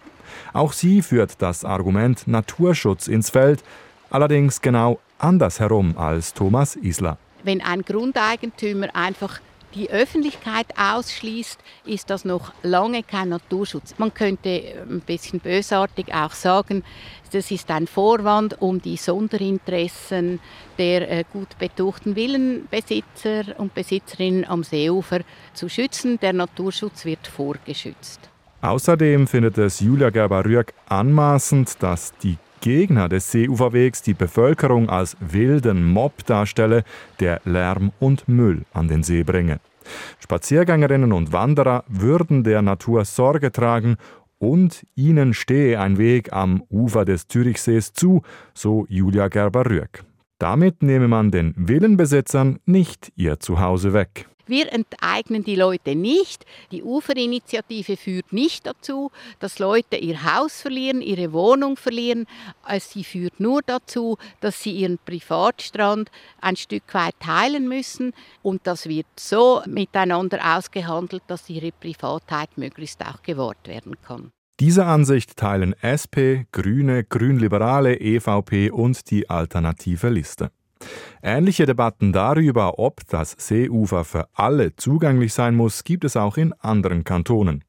Auch 0.53 0.73
sie 0.73 1.01
führt 1.01 1.41
das 1.41 1.65
Argument 1.65 2.27
Naturschutz 2.27 3.07
ins 3.07 3.29
Feld, 3.29 3.63
allerdings 4.09 4.61
genau 4.61 4.99
andersherum 5.17 5.97
als 5.97 6.33
Thomas 6.33 6.75
Isler. 6.75 7.17
Wenn 7.43 7.61
ein 7.61 7.81
Grundeigentümer 7.81 8.87
einfach 8.93 9.39
die 9.75 9.89
Öffentlichkeit 9.89 10.67
ausschließt, 10.77 11.59
ist 11.85 12.09
das 12.09 12.25
noch 12.25 12.53
lange 12.63 13.03
kein 13.03 13.29
Naturschutz. 13.29 13.95
Man 13.97 14.13
könnte 14.13 14.49
ein 14.89 15.01
bisschen 15.01 15.39
bösartig 15.39 16.13
auch 16.13 16.33
sagen, 16.33 16.83
das 17.31 17.49
ist 17.49 17.71
ein 17.71 17.87
Vorwand, 17.87 18.61
um 18.61 18.81
die 18.81 18.97
Sonderinteressen 18.97 20.39
der 20.77 21.09
äh, 21.09 21.23
gut 21.31 21.57
betuchten 21.57 22.15
Villenbesitzer 22.15 23.57
und 23.57 23.73
Besitzerinnen 23.73 24.45
am 24.45 24.63
Seeufer 24.63 25.21
zu 25.53 25.69
schützen. 25.69 26.19
Der 26.19 26.33
Naturschutz 26.33 27.05
wird 27.05 27.25
vorgeschützt. 27.25 28.19
Außerdem 28.61 29.27
findet 29.27 29.57
es 29.57 29.79
Julia 29.79 30.09
Gerber-Rüegg 30.09 30.73
anmaßend, 30.87 31.81
dass 31.81 32.13
die 32.23 32.37
Gegner 32.63 33.09
des 33.09 33.29
Seeuferwegs 33.29 34.03
die 34.03 34.13
Bevölkerung 34.13 34.89
als 34.89 35.17
wilden 35.19 35.85
Mob 35.85 36.25
darstelle, 36.25 36.85
der 37.19 37.41
Lärm 37.43 37.91
und 37.99 38.29
Müll 38.29 38.63
an 38.71 38.87
den 38.87 39.03
See 39.03 39.23
bringe. 39.23 39.59
Spaziergängerinnen 40.19 41.11
und 41.11 41.33
Wanderer 41.33 41.83
würden 41.89 42.45
der 42.45 42.61
Natur 42.61 43.03
Sorge 43.03 43.51
tragen 43.51 43.97
und 44.39 44.85
ihnen 44.95 45.33
stehe 45.33 45.77
ein 45.77 45.97
Weg 45.97 46.31
am 46.31 46.63
Ufer 46.69 47.03
des 47.03 47.27
Zürichsees 47.27 47.91
zu, 47.91 48.21
so 48.53 48.85
Julia 48.87 49.27
Gerber-Rüegg. 49.27 50.05
Damit 50.39 50.83
nehme 50.83 51.09
man 51.09 51.31
den 51.31 51.53
Villenbesitzern 51.57 52.59
nicht 52.65 53.11
ihr 53.17 53.41
Zuhause 53.41 53.91
weg. 53.91 54.29
Wir 54.45 54.73
enteignen 54.73 55.43
die 55.43 55.55
Leute 55.55 55.95
nicht. 55.95 56.45
Die 56.71 56.83
Uferinitiative 56.83 57.95
führt 57.95 58.33
nicht 58.33 58.65
dazu, 58.65 59.11
dass 59.39 59.59
Leute 59.59 59.95
ihr 59.95 60.23
Haus 60.23 60.61
verlieren, 60.61 61.01
ihre 61.01 61.31
Wohnung 61.31 61.77
verlieren. 61.77 62.25
Äh, 62.67 62.79
sie 62.79 63.03
führt 63.03 63.39
nur 63.39 63.61
dazu, 63.65 64.17
dass 64.41 64.61
sie 64.61 64.71
ihren 64.71 64.97
Privatstrand 64.97 66.11
ein 66.41 66.55
Stück 66.55 66.93
weit 66.93 67.15
teilen 67.19 67.67
müssen. 67.67 68.13
Und 68.41 68.67
das 68.67 68.87
wird 68.87 69.07
so 69.17 69.61
miteinander 69.65 70.57
ausgehandelt, 70.57 71.23
dass 71.27 71.49
ihre 71.49 71.71
Privatheit 71.71 72.57
möglichst 72.57 73.01
auch 73.01 73.23
gewahrt 73.23 73.67
werden 73.67 73.95
kann. 74.01 74.31
Diese 74.59 74.85
Ansicht 74.85 75.35
teilen 75.35 75.73
SP, 75.81 76.45
Grüne, 76.51 77.03
Grünliberale, 77.03 77.99
EVP 77.99 78.69
und 78.69 79.09
die 79.09 79.29
Alternative 79.29 80.09
Liste. 80.09 80.51
Ähnliche 81.21 81.65
Debatten 81.65 82.11
darüber, 82.11 82.79
ob 82.79 83.01
das 83.07 83.35
Seeufer 83.37 84.03
für 84.03 84.27
alle 84.33 84.75
zugänglich 84.75 85.33
sein 85.33 85.55
muss, 85.55 85.83
gibt 85.83 86.03
es 86.03 86.17
auch 86.17 86.37
in 86.37 86.53
anderen 86.53 87.03
Kantonen. 87.03 87.63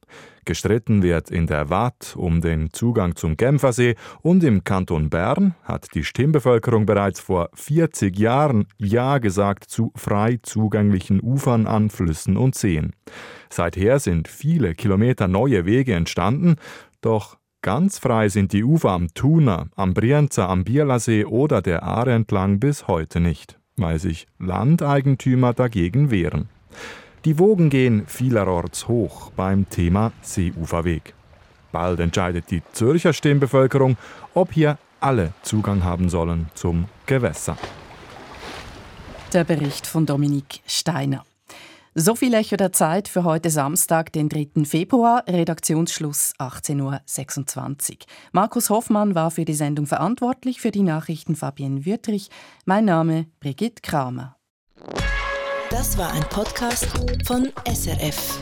Gestritten 0.45 1.03
wird 1.03 1.31
in 1.31 1.47
der 1.47 1.71
Waadt 1.71 2.15
um 2.17 2.41
den 2.41 2.73
Zugang 2.73 3.17
zum 3.17 3.37
Genfersee 3.37 3.95
und 4.21 4.45
im 4.45 4.63
Kanton 4.63 5.09
Bern 5.09 5.55
hat 5.63 5.89
die 5.95 6.05
Stimmbevölkerung 6.05 6.85
bereits 6.85 7.21
vor 7.21 7.49
40 7.55 8.19
Jahren 8.19 8.67
Ja 8.77 9.19
gesagt 9.19 9.65
zu 9.65 9.91
frei 9.97 10.39
zugänglichen 10.43 11.21
Ufern 11.21 11.67
an 11.67 11.89
Flüssen 11.89 12.37
und 12.37 12.55
Seen. 12.55 12.93
Seither 13.49 13.99
sind 14.01 14.29
viele 14.29 14.75
Kilometer 14.75 15.29
neue 15.29 15.65
Wege 15.65 15.95
entstanden, 15.95 16.57
doch 17.01 17.39
Ganz 17.65 17.99
frei 17.99 18.29
sind 18.29 18.53
die 18.53 18.63
Ufer 18.63 18.91
am 18.91 19.15
Thuner, 19.15 19.69
am 19.75 19.95
Brienzer, 19.95 20.51
am 20.51 20.65
Bierlersee 20.65 21.25
oder 21.25 21.63
der 21.63 21.83
Aare 21.83 22.13
entlang 22.13 22.61
bis 22.61 22.89
heute 22.89 23.21
nicht, 23.21 23.59
weil 23.77 23.99
sich 23.99 24.27
Landeigentümer 24.39 25.55
dagegen 25.55 26.11
wehren. 26.11 26.51
Die 27.25 27.39
Wogen 27.39 27.71
gehen 27.71 28.05
vielerorts 28.07 28.87
hoch 28.87 29.31
beim 29.35 29.67
Thema 29.71 30.13
Seeuferweg. 30.21 31.15
Bald 31.73 32.01
entscheidet 32.01 32.51
die 32.51 32.61
Zürcher 32.73 33.15
Stimmbevölkerung, 33.15 33.97
ob 34.35 34.53
hier 34.53 34.77
alle 35.01 35.33
Zugang 35.41 35.85
haben 35.85 36.11
sollen 36.11 36.51
zum 36.53 36.85
Gewässer. 37.07 37.57
Der 39.33 39.45
Bericht 39.45 39.87
von 39.87 40.05
Dominik 40.05 40.61
Steiner. 40.67 41.25
So 41.97 42.17
viel 42.17 42.35
Echo 42.35 42.57
der 42.57 42.73
Zeit 42.73 43.07
für 43.07 43.23
heute 43.23 43.51
Samstag, 43.51 44.13
den 44.13 44.29
3. 44.29 44.65
Februar, 44.65 45.23
Redaktionsschluss 45.29 46.33
18.26 46.41 47.93
Uhr. 47.93 47.99
Markus 48.33 48.69
Hoffmann 48.69 49.15
war 49.15 49.31
für 49.31 49.45
die 49.45 49.55
Sendung 49.55 49.87
verantwortlich, 49.87 50.61
für 50.61 50.73
die 50.73 50.83
Nachrichten 50.83 51.37
Fabienne 51.37 51.87
Wüttrich. 51.87 52.31
Mein 52.65 52.87
Name 52.87 53.27
Brigitte 53.39 53.81
Kramer. 53.81 54.37
Das 55.71 55.97
war 55.97 56.13
ein 56.13 56.25
Podcast 56.31 56.89
von 57.25 57.53
SRF. 57.65 58.41